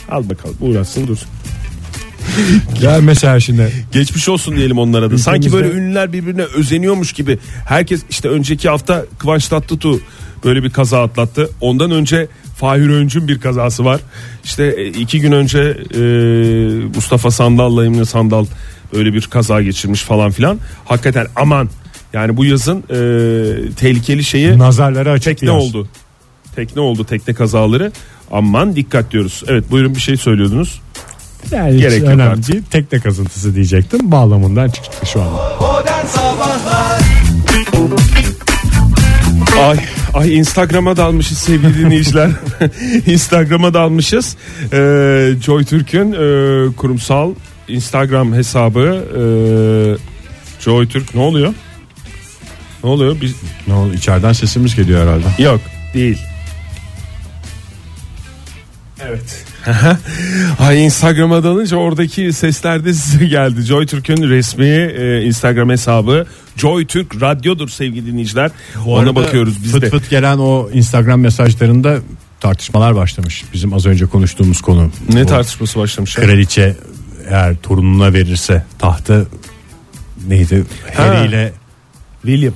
Al 0.10 0.30
bakalım 0.30 0.56
uğraşsın 0.62 1.08
dursun. 1.08 1.30
ya 2.82 2.98
mesela 3.02 3.40
şimdi 3.40 3.72
Geçmiş 3.92 4.30
olsun 4.30 4.56
diyelim 4.56 4.78
onlara 4.78 5.12
da. 5.12 5.18
Sanki 5.18 5.54
böyle 5.54 5.72
ünlüler 5.72 6.14
birbirine 6.14 6.44
özeniyormuş 6.44 7.14
gibi. 7.14 7.38
Herkes 7.68 8.02
işte 8.10 8.30
önceki 8.30 8.70
hafta 8.70 9.06
Kıvanç 9.18 9.48
Tatlıtuğ 9.48 10.00
böyle 10.46 10.64
bir 10.64 10.70
kaza 10.70 11.04
atlattı. 11.04 11.50
Ondan 11.62 11.92
önce 11.92 12.28
Fahir 12.58 12.90
Öncü'nün 12.90 13.28
bir 13.28 13.40
kazası 13.40 13.86
var. 13.86 14.02
İşte 14.44 14.76
e, 14.78 14.88
iki 14.88 15.22
gün 15.22 15.32
önce 15.32 15.60
e, 15.96 16.02
Mustafa 16.96 17.32
Sandal'la 17.32 17.86
Emine 17.86 18.06
Sandal 18.06 18.46
böyle 18.94 19.14
bir 19.14 19.22
kaza 19.22 19.62
geçirmiş 19.62 20.02
falan 20.02 20.32
filan. 20.32 20.60
Hakikaten 20.86 21.28
aman 21.36 21.70
yani 22.14 22.38
bu 22.38 22.46
yazın 22.46 22.78
e, 22.78 23.76
tehlikeli 23.76 24.24
şeyi 24.24 24.58
nazarları 24.58 25.12
açık 25.12 25.24
tekne 25.38 25.54
yaz. 25.54 25.64
oldu. 25.64 25.88
Tekne 26.56 26.82
oldu 26.82 27.06
tekne 27.06 27.34
kazaları. 27.34 27.92
Aman 28.32 28.76
dikkat 28.76 29.12
diyoruz. 29.12 29.44
Evet 29.48 29.72
buyurun 29.72 29.96
bir 29.96 30.02
şey 30.02 30.18
söylüyordunuz. 30.18 30.82
Yani 31.52 31.78
Gerek 31.78 32.00
yok 32.00 32.08
önemli 32.10 32.24
artık. 32.24 32.48
değil. 32.52 32.64
Tekne 32.72 33.00
kazıntısı 33.00 33.56
diyecektim. 33.56 34.12
Bağlamından 34.12 34.70
çıktı 34.70 35.06
şu 35.08 35.22
anda. 35.22 35.56
Modern 35.62 36.06
Sabahlar 36.06 37.02
Ay 39.70 39.78
ay 40.14 40.38
Instagram'a 40.38 40.98
dalmışız 40.98 41.38
sevgili 41.38 41.78
dinleyiciler. 41.78 42.30
Instagram'a 43.08 43.74
dalmışız. 43.74 44.38
Ee, 44.74 45.32
Joy 45.46 45.66
Türk'ün 45.66 46.12
e, 46.12 46.16
kurumsal 46.76 47.34
Instagram 47.68 48.34
hesabı 48.34 49.06
e, 49.16 49.22
Joy 50.64 50.88
Türk 50.88 51.16
ne 51.16 51.22
oluyor? 51.22 51.54
Ne 52.84 52.90
oluyor? 52.90 53.18
Biz 53.22 53.36
Ne 53.68 53.74
oldu? 53.74 53.94
İçeriden 53.94 54.34
sesimiz 54.34 54.76
geliyor 54.76 55.02
herhalde. 55.08 55.44
yok 55.44 55.62
değil. 55.94 56.20
Evet. 59.08 59.46
Ay 60.60 60.86
Instagram'a 60.86 61.44
dalınca 61.44 61.78
oradaki 61.78 62.34
sesler 62.34 62.86
de 62.86 62.94
size 62.94 63.26
geldi. 63.26 63.62
Joy 63.62 63.86
Türk'ün 63.86 64.30
resmi 64.30 64.66
e, 64.66 65.22
Instagram 65.26 65.70
hesabı 65.70 66.26
Joy 66.58 66.86
Türk 66.86 67.22
Radyo'dur 67.22 67.70
sevgili 67.70 68.06
dinleyiciler. 68.06 68.52
Ona 68.86 69.00
arada 69.00 69.16
bakıyoruz 69.16 69.64
biz 69.64 69.72
fıt 69.72 69.82
de. 69.82 69.90
fıt 69.90 70.10
gelen 70.10 70.38
o 70.38 70.70
Instagram 70.74 71.20
mesajlarında 71.20 71.98
tartışmalar 72.40 72.96
başlamış. 72.96 73.44
Bizim 73.54 73.74
az 73.74 73.86
önce 73.86 74.06
konuştuğumuz 74.06 74.62
konu. 74.62 74.92
Ne 75.14 75.24
Bu 75.24 75.28
tartışması 75.28 75.80
başlamış? 75.80 76.16
Kraliçe 76.16 76.76
eğer 77.30 77.56
torununa 77.56 78.14
verirse 78.14 78.66
tahtı 78.80 79.28
neydi? 80.28 80.66
Harry 80.98 81.28
ile 81.30 81.54
William. 82.22 82.54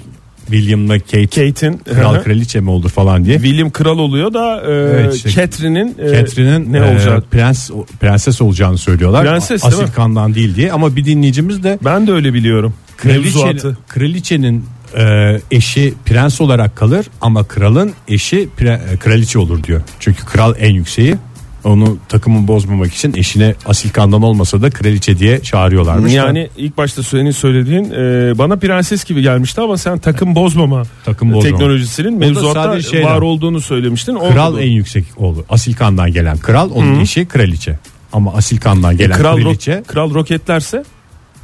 William'la 0.51 0.99
Kate, 0.99 1.47
Kate'in 1.47 1.77
kral 1.77 2.15
Hı 2.15 2.23
kraliçe 2.23 2.59
mi 2.59 2.69
olur 2.69 2.89
falan 2.89 3.25
diye. 3.25 3.35
William 3.35 3.69
kral 3.69 3.97
oluyor 3.97 4.33
da 4.33 4.62
e, 4.62 4.71
Evet, 4.71 5.15
işte 5.15 5.29
Catherine'in 5.29 5.95
e, 5.99 6.09
Catherine'in 6.12 6.73
ne 6.73 6.77
e, 6.77 6.91
olacak? 6.91 7.23
prens 7.31 7.69
prenses 7.99 8.41
olacağını 8.41 8.77
söylüyorlar. 8.77 9.23
Prenses, 9.23 9.65
Asil 9.65 9.77
değil 9.79 9.91
kandan 9.91 10.35
değil 10.35 10.55
diye 10.55 10.71
ama 10.71 10.95
bir 10.95 11.05
dinleyicimiz 11.05 11.63
de 11.63 11.79
Ben 11.85 12.07
de 12.07 12.12
öyle 12.12 12.33
biliyorum. 12.33 12.73
Mevzuatı. 13.03 13.77
kraliçenin 13.88 14.65
e, 14.97 15.38
eşi 15.51 15.93
prens 16.05 16.41
olarak 16.41 16.75
kalır 16.75 17.05
ama 17.21 17.43
kralın 17.43 17.93
eşi 18.07 18.49
pre- 18.59 18.93
e, 18.93 18.97
kraliçe 18.97 19.39
olur 19.39 19.63
diyor. 19.63 19.81
Çünkü 19.99 20.25
kral 20.25 20.53
en 20.59 20.73
yükseği. 20.73 21.15
Onu 21.63 21.98
takımı 22.10 22.48
bozmamak 22.48 22.93
için 22.93 23.13
eşine 23.15 23.56
asil 23.65 23.89
kandan 23.89 24.22
olmasa 24.22 24.62
da 24.62 24.69
kraliçe 24.69 25.19
diye 25.19 25.39
çağırıyorlarmış. 25.41 26.13
Yani 26.13 26.50
ilk 26.58 26.78
başta 26.78 27.04
senin 27.04 27.32
söylediğin 27.32 27.84
e, 27.91 28.38
bana 28.38 28.56
prenses 28.56 29.04
gibi 29.06 29.22
gelmişti 29.22 29.62
ama 29.62 29.78
sen 29.78 29.98
takım 30.00 30.36
bozmama 30.36 30.84
Takım 31.06 31.34
bozmama. 31.34 31.58
teknolojisinin 31.58 32.22
da 32.22 32.26
mevzuatta 32.26 32.82
şeyden. 32.82 33.06
var 33.08 33.22
olduğunu 33.22 33.62
söylemiştin. 33.62 34.15
kral 34.15 34.54
Oldu. 34.54 34.60
en 34.62 34.72
yüksek 34.72 35.06
oğlu. 35.17 35.45
Asil 35.50 35.74
kandan 35.74 36.12
gelen 36.12 36.38
kral 36.38 36.69
onun 36.76 37.00
eşi 37.00 37.26
kraliçe. 37.26 37.80
Ama 38.13 38.34
asil 38.34 38.58
kandan 38.58 38.98
gelen 38.98 39.17
kral, 39.17 39.38
ro- 39.38 39.43
kraliçe 39.43 39.84
kral 39.88 40.13
roketlerse 40.13 40.84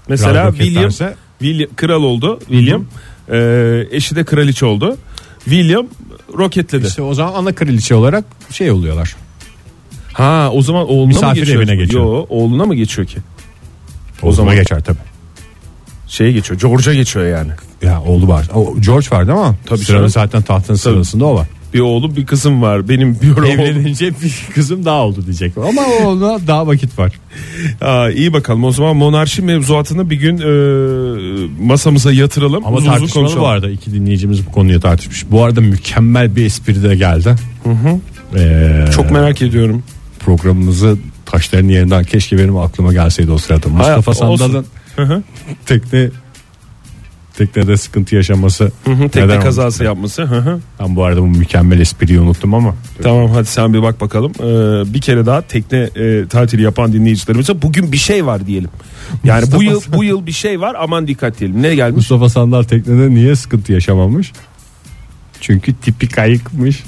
mesela 0.10 0.34
Kral 0.34 0.54
William, 0.56 0.84
roketlerse- 0.86 1.14
William 1.40 1.70
kral 1.76 2.04
oldu 2.04 2.40
William 2.40 2.86
E, 3.32 3.38
eşi 3.92 4.16
de 4.16 4.24
kraliçe 4.24 4.66
oldu 4.66 4.98
William 5.44 5.88
roketledi 6.38 6.88
işte 6.88 7.02
o 7.02 7.14
zaman 7.14 7.34
ana 7.34 7.56
kraliçe 7.56 7.96
olarak 7.96 8.26
şey 8.52 8.72
oluyorlar. 8.72 9.16
Ha 10.16 10.50
o 10.54 10.62
zaman 10.62 10.90
oğluna 10.90 11.08
Misafir 11.08 11.28
mı 11.28 11.36
geçiyor 11.46 11.62
evine 11.64 11.76
geçiyor. 11.76 12.04
Yo, 12.04 12.26
oğluna 12.30 12.66
mı 12.66 12.76
geçiyor 12.76 13.08
ki 13.08 13.18
O, 14.22 14.32
zaman 14.32 14.36
zaman- 14.52 14.56
geçer 14.64 14.84
tabii. 14.84 14.98
şeye 16.08 16.32
geçiyor 16.32 16.60
George'a 16.60 16.94
geçiyor 16.94 17.26
yani 17.26 17.52
Ya 17.82 18.02
oğlu 18.02 18.28
var. 18.28 18.48
O, 18.54 18.76
George 18.82 19.08
var 19.12 19.28
değil 19.28 19.40
mi? 19.40 19.56
Tabii 19.66 19.80
Sıranın 19.80 20.00
canım. 20.02 20.10
zaten 20.10 20.42
tahtın 20.42 20.76
sırasında 20.76 21.26
o 21.26 21.36
var. 21.36 21.48
bir 21.74 21.80
oğlum 21.80 22.16
bir 22.16 22.26
kızım 22.26 22.62
var 22.62 22.90
benim 22.90 23.22
bir 23.22 23.32
oğlum 23.32 23.46
Evlenince 23.46 24.10
bir 24.24 24.46
kızım 24.54 24.86
daha 24.86 25.02
oldu 25.06 25.26
diyecek. 25.26 25.54
Ama 25.58 25.82
oğluna 26.04 26.48
daha 26.48 26.68
vakit 26.68 27.00
var. 27.00 27.12
Aa, 27.82 28.10
iyi 28.10 28.34
bakalım 28.34 28.64
o 28.64 28.72
zaman 28.72 28.96
monarşi 28.96 29.42
mevzuatını 29.42 30.10
bir 30.10 30.16
gün 30.16 30.38
e, 30.38 31.66
masamıza 31.66 32.12
yatıralım. 32.12 32.66
Ama 32.66 32.78
uzun 32.78 32.88
uzun 32.90 32.98
tartışmalı 32.98 33.24
konuşalım. 33.26 33.44
bu 33.44 33.48
arada 33.48 33.70
iki 33.70 33.94
dinleyicimiz 33.94 34.46
bu 34.48 34.52
konuyu 34.52 34.80
tartışmış. 34.80 35.26
Bu 35.32 35.44
arada 35.44 35.62
mükemmel 35.62 36.36
bir 36.36 36.46
espri 36.46 36.84
de 36.84 36.96
geldi. 36.96 37.36
Ee, 38.38 38.86
Çok 38.96 39.12
merak 39.12 39.42
ediyorum. 39.42 39.84
Programımızı 40.26 40.98
taşların 41.26 41.68
yerinden 41.68 42.04
keşke 42.04 42.38
benim 42.38 42.58
aklıma 42.58 42.94
gelseydi 42.94 43.32
o 43.32 43.38
sırada. 43.38 43.70
Mustafa 43.70 44.12
olsun. 44.12 44.38
Sandal'ın 44.38 45.24
tekne 45.66 46.10
teknede 47.38 47.78
sıkıntı 47.78 48.16
yaşaması 48.16 48.64
Hı 48.86 48.92
hı, 48.92 48.96
neden 48.96 49.08
tekne 49.10 49.32
olmuş? 49.32 49.44
kazası 49.44 49.84
yapması. 49.84 50.22
Hı 50.24 50.38
hı. 50.40 50.60
Ben 50.80 50.96
bu 50.96 51.04
arada 51.04 51.22
bu 51.22 51.26
mükemmel 51.28 51.80
espriyi 51.80 52.20
unuttum 52.20 52.54
ama 52.54 52.76
Tamam 53.04 53.30
hadi 53.32 53.46
sen 53.46 53.74
bir 53.74 53.82
bak 53.82 54.02
bakalım. 54.02 54.32
Ee, 54.40 54.94
bir 54.94 55.02
kere 55.02 55.26
daha 55.26 55.42
tekne 55.42 55.78
e, 55.96 56.28
tatili 56.28 56.62
yapan 56.62 56.94
dinleyicilerimize 56.94 57.62
bugün 57.62 57.92
bir 57.92 57.98
şey 57.98 58.26
var 58.26 58.48
diyelim. 58.48 58.70
Yani 59.24 59.42
bu 59.42 59.46
Mustafa 59.46 59.64
yıl 59.64 59.80
Sandal. 59.80 59.98
bu 59.98 60.04
yıl 60.04 60.26
bir 60.26 60.32
şey 60.32 60.62
var 60.62 60.76
aman 60.80 61.08
dikkat 61.08 61.40
diyelim. 61.40 61.62
Ne 61.64 61.76
gelmiş? 61.76 61.96
Mustafa 61.96 62.30
Sandal 62.30 62.64
teknede 62.64 63.10
niye 63.10 63.36
sıkıntı 63.36 63.74
yaşamamış? 63.74 64.32
Çünkü 65.42 65.74
tipi 65.74 66.08
kayıkmış. 66.10 66.84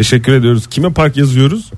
Teşekkür 0.00 0.32
ediyoruz. 0.32 0.66
Kime 0.66 0.92
park 0.92 1.16
yazıyoruz? 1.16 1.70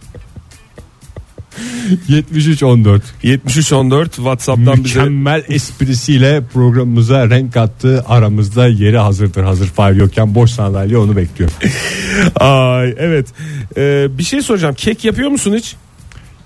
73-14 2.09 3.01
7314 3.23 4.15
WhatsApp'tan 4.15 4.85
bize 4.85 4.99
Mükemmel 4.99 5.43
esprisiyle 5.49 6.43
programımıza 6.53 7.31
renk 7.31 7.57
attı. 7.57 8.05
Aramızda 8.09 8.67
yeri 8.69 8.99
hazırdır. 8.99 9.45
Hazır 9.45 9.67
fail 9.67 9.97
yokken 9.97 10.35
boş 10.35 10.51
sandalye 10.51 10.99
onu 10.99 11.17
bekliyor. 11.17 11.51
Ay 12.41 12.95
evet. 12.99 13.27
Ee, 13.77 14.07
bir 14.19 14.23
şey 14.23 14.43
soracağım. 14.43 14.75
Kek 14.75 15.05
yapıyor 15.05 15.29
musun 15.31 15.55
hiç? 15.57 15.77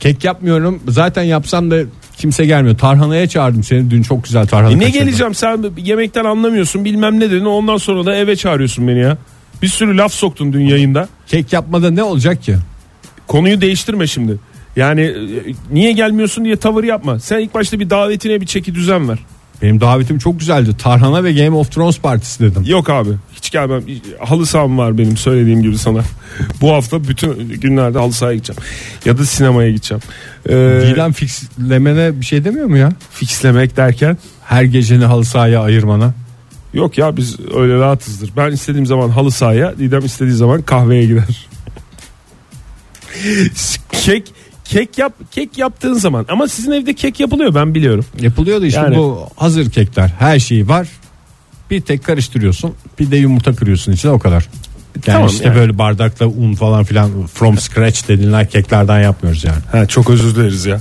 Kek 0.00 0.24
yapmıyorum. 0.24 0.80
Zaten 0.88 1.22
yapsam 1.22 1.70
da 1.70 1.76
kimse 2.16 2.46
gelmiyor. 2.46 2.78
Tarhanaya 2.78 3.28
çağırdım 3.28 3.62
seni. 3.64 3.90
Dün 3.90 4.02
çok 4.02 4.24
güzel 4.24 4.46
tarhana 4.46 4.72
E 4.72 4.78
ne 4.78 4.84
kaçırdım. 4.84 5.00
geleceğim 5.06 5.34
sen 5.34 5.64
yemekten 5.76 6.24
anlamıyorsun 6.24 6.84
bilmem 6.84 7.20
ne 7.20 7.30
dedin 7.30 7.44
ondan 7.44 7.76
sonra 7.76 8.06
da 8.06 8.14
eve 8.16 8.36
çağırıyorsun 8.36 8.88
beni 8.88 9.00
ya. 9.00 9.18
Bir 9.62 9.68
sürü 9.68 9.96
laf 9.96 10.12
soktun 10.12 10.52
dün 10.52 10.66
yayında. 10.66 11.08
Kek 11.26 11.52
yapmada 11.52 11.90
ne 11.90 12.02
olacak 12.02 12.42
ki? 12.42 12.56
Konuyu 13.26 13.60
değiştirme 13.60 14.06
şimdi. 14.06 14.36
Yani 14.76 15.00
e, 15.00 15.14
niye 15.70 15.92
gelmiyorsun 15.92 16.44
diye 16.44 16.56
tavır 16.56 16.84
yapma. 16.84 17.18
Sen 17.20 17.38
ilk 17.38 17.54
başta 17.54 17.80
bir 17.80 17.90
davetine 17.90 18.40
bir 18.40 18.46
çeki 18.46 18.74
düzen 18.74 19.08
ver. 19.08 19.18
Benim 19.62 19.80
davetim 19.80 20.18
çok 20.18 20.38
güzeldi. 20.40 20.76
Tarhana 20.76 21.24
ve 21.24 21.32
Game 21.32 21.56
of 21.56 21.72
Thrones 21.72 21.98
partisi 21.98 22.40
dedim. 22.40 22.64
Yok 22.66 22.90
abi 22.90 23.10
hiç 23.34 23.50
gelmem. 23.50 23.82
Halı 24.20 24.46
saham 24.46 24.78
var 24.78 24.98
benim 24.98 25.16
söylediğim 25.16 25.62
gibi 25.62 25.78
sana. 25.78 26.00
Bu 26.60 26.72
hafta 26.72 27.08
bütün 27.08 27.48
günlerde 27.48 27.98
halı 27.98 28.12
sahaya 28.12 28.36
gideceğim. 28.36 28.62
Ya 29.04 29.18
da 29.18 29.24
sinemaya 29.24 29.70
gideceğim. 29.70 30.02
Ee, 30.48 30.82
Didem 30.86 31.12
fixlemene 31.12 32.20
bir 32.20 32.26
şey 32.26 32.44
demiyor 32.44 32.66
mu 32.66 32.76
ya? 32.76 32.92
fixlemek 33.10 33.76
derken 33.76 34.16
Her 34.44 34.62
geceni 34.62 35.04
halı 35.04 35.24
sahaya 35.24 35.60
ayırmana. 35.62 36.14
Yok 36.74 36.98
ya 36.98 37.16
biz 37.16 37.36
öyle 37.54 37.74
rahatızdır. 37.74 38.30
Ben 38.36 38.52
istediğim 38.52 38.86
zaman 38.86 39.08
halı 39.08 39.30
sahaya, 39.30 39.78
Didem 39.78 40.04
istediği 40.04 40.34
zaman 40.34 40.62
kahveye 40.62 41.06
gider. 41.06 41.46
kek 43.92 44.32
kek 44.64 44.98
yap 44.98 45.12
kek 45.30 45.58
yaptığın 45.58 45.94
zaman 45.94 46.26
ama 46.28 46.48
sizin 46.48 46.72
evde 46.72 46.94
kek 46.94 47.20
yapılıyor 47.20 47.54
ben 47.54 47.74
biliyorum. 47.74 48.04
Yapılıyor 48.20 48.62
da 48.62 48.66
işte 48.66 48.80
Yani- 48.80 48.96
bu 48.96 49.28
hazır 49.36 49.70
kekler. 49.70 50.12
Her 50.18 50.38
şeyi 50.38 50.68
var. 50.68 50.88
Bir 51.70 51.80
tek 51.80 52.04
karıştırıyorsun. 52.04 52.74
Bir 52.98 53.10
de 53.10 53.16
yumurta 53.16 53.54
kırıyorsun 53.54 53.92
içine 53.92 54.10
o 54.10 54.18
kadar. 54.18 54.48
Yani 54.96 55.04
Tamam 55.04 55.28
işte 55.28 55.44
yani. 55.44 55.56
böyle 55.56 55.78
bardakla 55.78 56.26
un 56.26 56.54
falan 56.54 56.84
filan 56.84 57.26
from 57.26 57.58
scratch 57.58 58.08
denilen 58.08 58.46
keklerden 58.46 59.00
yapmıyoruz 59.00 59.44
yani. 59.44 59.62
Ha, 59.72 59.86
çok 59.86 60.10
özür 60.10 60.34
dileriz 60.36 60.66
ya. 60.66 60.80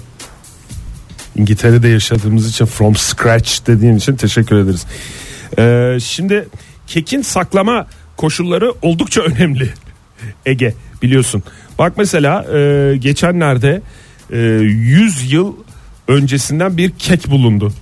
İngiltere'de 1.35 1.87
yaşadığımız 1.87 2.49
için 2.49 2.65
from 2.65 2.95
scratch 2.95 3.67
dediğin 3.67 3.95
için 3.95 4.15
teşekkür 4.15 4.55
ederiz. 4.55 4.85
Ee, 5.59 5.97
şimdi 6.03 6.47
kekin 6.87 7.21
saklama 7.21 7.87
koşulları 8.17 8.73
oldukça 8.81 9.21
önemli. 9.21 9.69
Ege 10.45 10.73
biliyorsun. 11.01 11.43
Bak 11.79 11.93
mesela 11.97 12.57
e, 12.57 12.97
geçenlerde 12.97 13.81
e, 14.31 14.37
100 14.37 15.31
yıl 15.31 15.53
öncesinden 16.07 16.77
bir 16.77 16.91
kek 16.91 17.29
bulundu. 17.29 17.73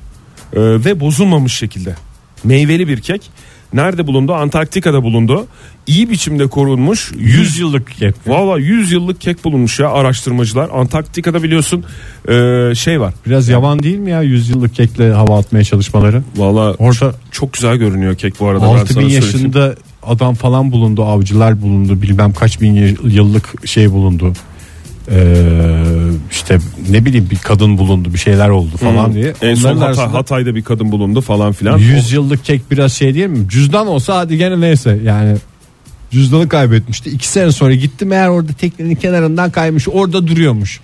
E, 0.53 0.59
ve 0.59 0.99
bozulmamış 0.99 1.53
şekilde. 1.53 1.95
Meyveli 2.43 2.87
bir 2.87 3.01
kek. 3.01 3.31
Nerede 3.73 4.07
bulundu? 4.07 4.33
Antarktika'da 4.33 5.03
bulundu. 5.03 5.47
İyi 5.87 6.09
biçimde 6.09 6.47
korunmuş. 6.47 7.11
100 7.17 7.35
100 7.39 7.59
yıllık 7.59 7.91
kek. 7.91 8.15
Valla 8.27 8.59
100 8.59 8.91
yıllık 8.91 9.21
kek 9.21 9.43
bulunmuş 9.43 9.79
ya 9.79 9.89
araştırmacılar. 9.91 10.69
Antarktika'da 10.73 11.43
biliyorsun 11.43 11.83
e, 12.27 12.33
şey 12.75 13.01
var. 13.01 13.13
Biraz 13.27 13.49
yavan 13.49 13.83
değil 13.83 13.97
mi 13.99 14.11
ya 14.11 14.21
100 14.21 14.49
yıllık 14.49 14.75
kekle 14.75 15.11
hava 15.11 15.39
atmaya 15.39 15.63
çalışmaları? 15.63 16.23
Valla 16.37 16.73
Orada 16.73 17.13
çok 17.31 17.53
güzel 17.53 17.75
görünüyor 17.75 18.15
kek 18.15 18.39
bu 18.39 18.47
arada. 18.47 18.63
ben 18.63 18.67
6000 18.67 18.93
sana 18.93 19.03
söyleyeyim. 19.03 19.23
yaşında 19.23 19.75
adam 20.03 20.35
falan 20.35 20.71
bulundu, 20.71 21.03
avcılar 21.03 21.61
bulundu, 21.61 22.01
bilmem 22.01 22.33
kaç 22.33 22.61
bin 22.61 22.97
yıllık 23.03 23.67
şey 23.67 23.91
bulundu. 23.91 24.33
Ee, 25.11 25.83
işte 26.31 26.57
ne 26.89 27.05
bileyim 27.05 27.27
bir 27.31 27.37
kadın 27.37 27.77
bulundu, 27.77 28.13
bir 28.13 28.19
şeyler 28.19 28.49
oldu 28.49 28.77
falan 28.77 29.13
diye. 29.13 29.33
En 29.41 29.55
son 29.55 29.69
Onların 29.69 29.81
Hatay- 29.81 29.85
arasında 29.85 30.13
Hatay'da 30.13 30.55
bir 30.55 30.63
kadın 30.63 30.91
bulundu 30.91 31.21
falan 31.21 31.53
filan. 31.53 31.77
100 31.77 32.11
yıllık 32.11 32.45
kek 32.45 32.71
biraz 32.71 32.93
şey 32.93 33.13
değil 33.15 33.27
mi? 33.27 33.45
Cüzdan 33.49 33.87
olsa 33.87 34.17
hadi 34.17 34.37
gene 34.37 34.59
neyse 34.61 34.99
yani 35.03 35.37
cüzdanı 36.11 36.49
kaybetmişti. 36.49 37.09
2 37.09 37.27
sene 37.27 37.51
sonra 37.51 37.73
gitti 37.73 38.05
meğer 38.05 38.27
orada 38.27 38.53
teknenin 38.53 38.95
kenarından 38.95 39.51
kaymış 39.51 39.87
orada 39.87 40.27
duruyormuş. 40.27 40.79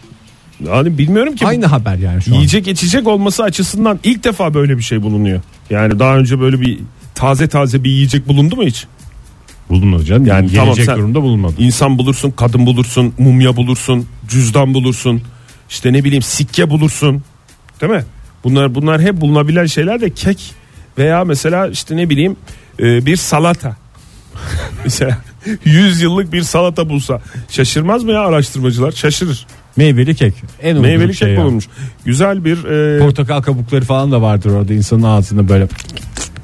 Yani 0.68 0.98
bilmiyorum 0.98 1.36
ki 1.36 1.48
Aynı 1.48 1.66
haber 1.66 1.96
yani 1.96 2.22
şu 2.22 2.32
an. 2.32 2.36
yiyecek 2.36 2.68
içecek 2.68 3.08
olması 3.08 3.44
açısından 3.44 4.00
ilk 4.04 4.24
defa 4.24 4.54
böyle 4.54 4.78
bir 4.78 4.84
şey 4.84 5.02
bulunuyor. 5.02 5.42
Yani 5.70 6.00
daha 6.00 6.18
önce 6.18 6.40
böyle 6.40 6.62
bir 6.62 6.80
taze 7.16 7.48
taze 7.48 7.84
bir 7.84 7.90
yiyecek 7.92 8.28
bulundu 8.28 8.56
mu 8.56 8.64
hiç? 8.64 8.86
Bulunmadı 9.70 10.06
canım. 10.06 10.26
Yani 10.26 10.54
tamam, 10.54 10.76
gelecek 10.76 10.96
durumda 10.96 11.22
bulunmadı. 11.22 11.54
İnsan 11.58 11.98
bulursun, 11.98 12.32
kadın 12.32 12.66
bulursun, 12.66 13.14
mumya 13.18 13.56
bulursun, 13.56 14.08
cüzdan 14.28 14.74
bulursun. 14.74 15.22
işte 15.70 15.94
ne 15.94 16.04
bileyim 16.04 16.24
sikke 16.24 16.70
bulursun. 16.70 17.24
Değil 17.82 17.94
mi? 17.94 18.04
Bunlar 18.44 18.76
bunlar 18.76 19.02
hep 19.02 19.22
bulunabilen 19.22 19.66
şeyler 19.66 20.02
de 20.02 20.10
kek 20.10 20.54
veya 20.98 21.24
mesela 21.24 21.68
işte 21.68 21.98
ne 21.98 22.10
bileyim 22.10 22.36
e, 22.80 23.06
bir 23.06 23.16
salata. 23.16 23.78
mesela 24.84 25.18
100 25.66 26.02
yıllık 26.02 26.34
bir 26.34 26.42
salata 26.42 26.90
bulsa 26.90 27.22
şaşırmaz 27.50 28.04
mı 28.04 28.12
ya 28.12 28.20
araştırmacılar? 28.22 28.92
Şaşırır. 28.92 29.48
Meyveli 29.76 30.16
kek. 30.16 30.34
En 30.62 30.78
Meyveli 30.78 31.16
şey 31.16 31.28
kek 31.28 31.38
ya. 31.38 31.44
bulunmuş. 31.44 31.68
Güzel 32.06 32.46
bir 32.46 32.64
e, 32.64 33.00
Portakal 33.00 33.42
kabukları 33.42 33.86
falan 33.86 34.12
da 34.12 34.22
vardır 34.22 34.52
orada 34.52 34.74
insanın 34.74 35.04
ağzına 35.04 35.50
böyle 35.50 35.68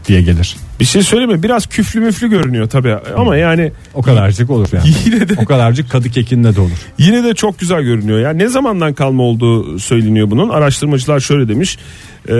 diye 0.08 0.22
gelir. 0.22 0.56
bir 0.80 0.86
şey 0.86 1.04
söyleyeyim 1.04 1.32
mi? 1.32 1.44
Biraz 1.44 1.68
küflü 1.68 2.00
müflü 2.00 2.30
görünüyor 2.30 2.70
tabii 2.70 2.96
ama 3.18 3.38
yani 3.38 3.72
O 3.94 4.02
kadarcık 4.02 4.50
olur 4.50 4.68
yani. 4.74 4.90
yine 5.06 5.30
de 5.30 5.34
o 5.38 5.46
kadarcık 5.46 5.92
kadı 5.92 6.10
kekinde 6.10 6.56
de 6.56 6.62
olur. 6.62 6.72
Yine 6.98 7.24
de 7.24 7.34
çok 7.34 7.60
güzel 7.60 7.82
görünüyor. 7.82 8.20
Ya 8.20 8.30
ne 8.30 8.48
zamandan 8.48 8.94
kalma 8.94 9.24
olduğu 9.24 9.80
söyleniyor 9.80 10.32
bunun. 10.32 10.50
Araştırmacılar 10.50 11.20
şöyle 11.20 11.48
demiş. 11.48 11.78
Ee, 12.30 12.34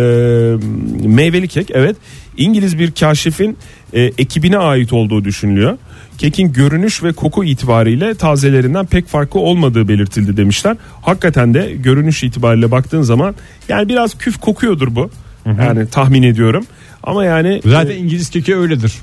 meyveli 1.08 1.48
kek 1.48 1.72
evet. 1.74 1.96
İngiliz 2.38 2.80
bir 2.80 2.92
kaşifin 2.92 3.58
e, 3.94 4.02
ekibine 4.02 4.58
ait 4.58 4.94
olduğu 4.94 5.24
düşünülüyor. 5.24 5.78
Kekin 6.18 6.54
görünüş 6.54 7.04
ve 7.04 7.14
koku 7.14 7.44
itibariyle 7.44 8.16
tazelerinden 8.16 8.86
pek 8.86 9.08
farkı 9.08 9.40
olmadığı 9.40 9.88
belirtildi 9.88 10.38
demişler. 10.38 10.78
Hakikaten 11.02 11.54
de 11.54 11.74
görünüş 11.76 12.24
itibariyle 12.24 12.72
baktığın 12.72 13.02
zaman 13.02 13.36
yani 13.70 13.90
biraz 13.90 14.18
küf 14.18 14.38
kokuyordur 14.38 14.96
bu. 14.96 15.10
Yani 15.46 15.88
tahmin 15.90 16.24
ediyorum. 16.24 16.66
Ama 17.06 17.26
yani 17.26 17.62
Zaten 17.66 17.92
e, 17.92 17.96
İngiliz 17.96 18.30
keki 18.30 18.56
öyledir. 18.56 18.94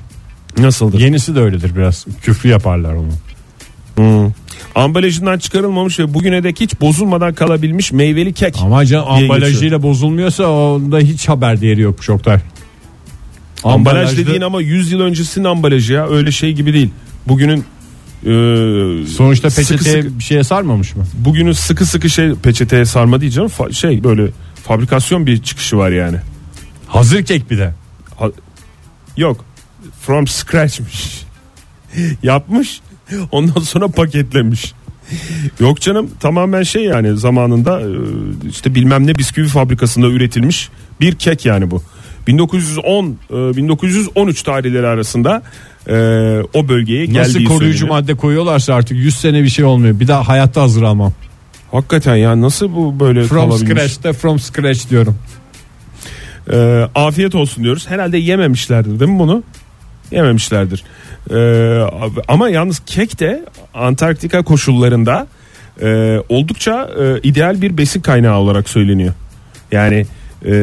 nasıldır? 0.57 0.99
Yenisi 0.99 1.35
de 1.35 1.39
öyledir 1.39 1.75
biraz. 1.75 2.05
Küflü 2.21 2.49
yaparlar 2.49 2.93
onu. 2.93 3.07
Hmm. 3.95 4.31
Ambalajından 4.75 5.37
çıkarılmamış 5.39 5.99
ve 5.99 6.13
bugüne 6.13 6.43
dek 6.43 6.59
hiç 6.61 6.81
bozulmadan 6.81 7.33
kalabilmiş 7.33 7.91
meyveli 7.91 8.33
kek. 8.33 8.55
Ama 8.61 8.85
can 8.85 9.05
diye 9.17 9.23
ambalajıyla 9.23 9.83
bozulmuyorsa 9.83 10.47
onda 10.49 10.99
hiç 10.99 11.29
haber 11.29 11.61
değeri 11.61 11.81
yok 11.81 11.95
Oktay. 12.09 12.39
Ambalaj 13.63 14.09
Ambalajda- 14.09 14.17
dediğin 14.17 14.41
ama 14.41 14.61
100 14.61 14.91
yıl 14.91 14.99
öncesinin 14.99 15.45
ambalajı 15.45 15.93
ya 15.93 16.07
öyle 16.09 16.31
şey 16.31 16.53
gibi 16.53 16.73
değil. 16.73 16.89
Bugünün 17.27 17.57
e, 18.25 19.07
Sonuçta 19.07 19.49
sıkı 19.49 19.67
peçeteye 19.73 20.01
sıkı- 20.03 20.19
bir 20.19 20.23
şeye 20.23 20.43
sarmamış 20.43 20.95
mı? 20.95 21.03
bugünün 21.13 21.51
sıkı 21.51 21.85
sıkı 21.85 22.09
şey 22.09 22.33
peçeteye 22.33 22.85
sarma 22.85 23.21
diyeceğim 23.21 23.49
fa- 23.49 23.73
şey 23.73 24.03
böyle 24.03 24.27
fabrikasyon 24.63 25.25
bir 25.27 25.43
çıkışı 25.43 25.77
var 25.77 25.91
yani. 25.91 26.17
Hazır 26.87 27.23
kek 27.25 27.51
bir 27.51 27.57
de. 27.57 27.73
Yok 29.17 29.45
from 30.01 30.27
scratch'miş. 30.27 31.23
Yapmış 32.23 32.81
ondan 33.31 33.61
sonra 33.61 33.87
paketlemiş. 33.87 34.73
Yok 35.59 35.81
canım 35.81 36.09
tamamen 36.19 36.63
şey 36.63 36.83
yani 36.83 37.17
zamanında 37.17 37.81
e, 37.81 37.85
işte 38.49 38.75
bilmem 38.75 39.07
ne 39.07 39.15
bisküvi 39.17 39.47
fabrikasında 39.47 40.07
üretilmiş 40.07 40.69
bir 41.01 41.15
kek 41.15 41.45
yani 41.45 41.71
bu. 41.71 41.83
1910 42.27 43.17
e, 43.29 43.33
1913 43.33 44.43
tarihleri 44.43 44.87
arasında 44.87 45.43
e, 45.87 45.93
o 46.53 46.67
bölgeye 46.67 47.05
geldiği 47.05 47.19
Nasıl 47.19 47.45
koruyucu 47.45 47.77
söyleniyor. 47.79 48.01
madde 48.01 48.15
koyuyorlarsa 48.15 48.73
artık 48.73 48.97
100 48.97 49.15
sene 49.15 49.43
bir 49.43 49.49
şey 49.49 49.65
olmuyor. 49.65 49.99
Bir 49.99 50.07
daha 50.07 50.27
hayatta 50.27 50.61
hazır 50.61 50.83
almam. 50.83 51.13
Hakikaten 51.71 52.15
ya 52.15 52.41
nasıl 52.41 52.75
bu 52.75 52.99
böyle 52.99 53.23
From 53.23 53.49
kalabilmiş? 53.49 53.69
scratch'te 53.71 54.13
from 54.13 54.39
scratch 54.39 54.89
diyorum. 54.89 55.15
E, 56.51 56.87
afiyet 56.95 57.35
olsun 57.35 57.63
diyoruz. 57.63 57.89
Herhalde 57.89 58.17
yememişlerdir 58.17 58.99
değil 58.99 59.11
mi 59.11 59.19
bunu? 59.19 59.43
Yememişlerdir. 60.11 60.83
E, 61.31 61.37
ama 62.27 62.49
yalnız 62.49 62.81
kek 62.85 63.19
de 63.19 63.45
Antarktika 63.73 64.43
koşullarında 64.43 65.27
e, 65.81 66.17
oldukça 66.29 66.89
e, 67.01 67.19
ideal 67.23 67.61
bir 67.61 67.77
besin 67.77 68.01
kaynağı 68.01 68.37
olarak 68.39 68.69
söyleniyor. 68.69 69.13
Yani 69.71 70.05
e, 70.45 70.61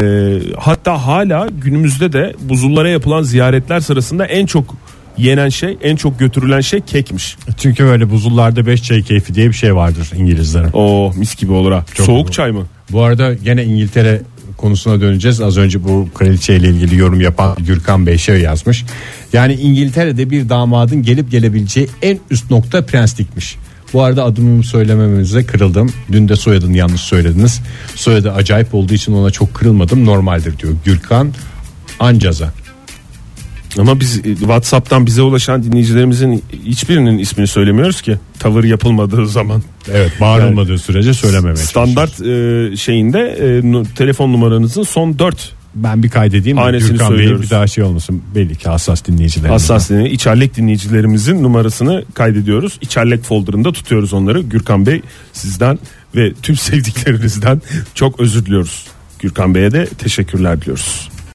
hatta 0.58 1.06
hala 1.06 1.48
günümüzde 1.62 2.12
de 2.12 2.34
buzullara 2.40 2.88
yapılan 2.88 3.22
ziyaretler 3.22 3.80
sırasında 3.80 4.26
en 4.26 4.46
çok 4.46 4.74
yenen 5.16 5.48
şey, 5.48 5.78
en 5.82 5.96
çok 5.96 6.18
götürülen 6.18 6.60
şey 6.60 6.80
kekmiş. 6.80 7.36
Çünkü 7.58 7.84
böyle 7.84 8.10
buzullarda 8.10 8.66
5 8.66 8.82
çay 8.82 9.02
keyfi 9.02 9.34
diye 9.34 9.48
bir 9.48 9.54
şey 9.54 9.74
vardır 9.76 10.10
İngilizlerin. 10.16 10.70
Oh 10.72 11.16
mis 11.16 11.36
gibi 11.36 11.52
olur 11.52 11.72
ha. 11.72 11.84
Çok 11.94 12.06
Soğuk 12.06 12.24
olur. 12.24 12.32
çay 12.32 12.50
mı? 12.50 12.66
Bu 12.92 13.02
arada 13.02 13.34
gene 13.34 13.64
İngiltere 13.64 14.22
konusuna 14.60 15.00
döneceğiz. 15.00 15.40
Az 15.40 15.58
önce 15.58 15.84
bu 15.84 16.08
kraliçeyle 16.14 16.68
ilgili 16.68 16.96
yorum 16.96 17.20
yapan 17.20 17.56
Gürkan 17.60 18.06
Bey 18.06 18.18
şey 18.18 18.40
yazmış. 18.40 18.84
Yani 19.32 19.54
İngiltere'de 19.54 20.30
bir 20.30 20.48
damadın 20.48 21.02
gelip 21.02 21.30
gelebileceği 21.30 21.88
en 22.02 22.18
üst 22.30 22.50
nokta 22.50 22.86
prenslikmiş. 22.86 23.56
Bu 23.92 24.02
arada 24.02 24.24
adımımı 24.24 24.64
söylememenize 24.64 25.46
kırıldım. 25.46 25.92
Dün 26.12 26.28
de 26.28 26.36
soyadını 26.36 26.76
yanlış 26.76 27.00
söylediniz. 27.00 27.60
Soyadı 27.94 28.32
acayip 28.32 28.74
olduğu 28.74 28.94
için 28.94 29.12
ona 29.12 29.30
çok 29.30 29.54
kırılmadım. 29.54 30.06
Normaldir 30.06 30.58
diyor. 30.58 30.72
Gürkan 30.84 31.32
Ancaza. 32.00 32.52
Ama 33.78 34.00
biz 34.00 34.18
e, 34.18 34.22
WhatsApp'tan 34.36 35.06
bize 35.06 35.22
ulaşan 35.22 35.62
dinleyicilerimizin 35.62 36.44
hiçbirinin 36.64 37.18
ismini 37.18 37.46
söylemiyoruz 37.46 38.02
ki. 38.02 38.16
Tavır 38.38 38.64
yapılmadığı 38.64 39.26
zaman. 39.28 39.62
Evet 39.92 40.12
bağırılmadığı 40.20 40.78
sürece 40.78 41.14
söylememek. 41.14 41.58
Standart 41.58 42.20
e, 42.22 42.76
şeyinde 42.76 43.18
e, 43.20 43.84
telefon 43.94 44.32
numaranızın 44.32 44.82
son 44.82 45.18
4 45.18 45.52
Ben 45.74 46.02
bir 46.02 46.08
kaydedeyim. 46.10 46.56
de 46.56 46.60
Hanesini 46.60 46.90
Gürkan 46.90 47.10
Bey 47.10 47.16
söylüyoruz. 47.18 47.42
bir 47.42 47.50
daha 47.50 47.66
şey 47.66 47.84
olmasın. 47.84 48.22
Belli 48.34 48.56
ki 48.56 48.68
hassas 48.68 49.04
dinleyicilerimiz. 49.04 49.62
hassas 49.62 49.90
dinleyici, 49.90 50.14
içerlek 50.14 50.56
dinleyicilerimizin 50.56 51.42
numarasını 51.42 52.04
kaydediyoruz. 52.14 52.78
İçerlek 52.80 53.24
folderında 53.24 53.72
tutuyoruz 53.72 54.12
onları. 54.12 54.40
Gürkan 54.40 54.86
Bey 54.86 55.02
sizden 55.32 55.78
ve 56.16 56.32
tüm 56.42 56.56
sevdiklerinizden 56.56 57.62
çok 57.94 58.20
özür 58.20 58.46
diliyoruz. 58.46 58.86
Gürkan 59.18 59.54
Bey'e 59.54 59.72
de 59.72 59.86
teşekkürler 59.86 60.60
diliyoruz. 60.60 61.09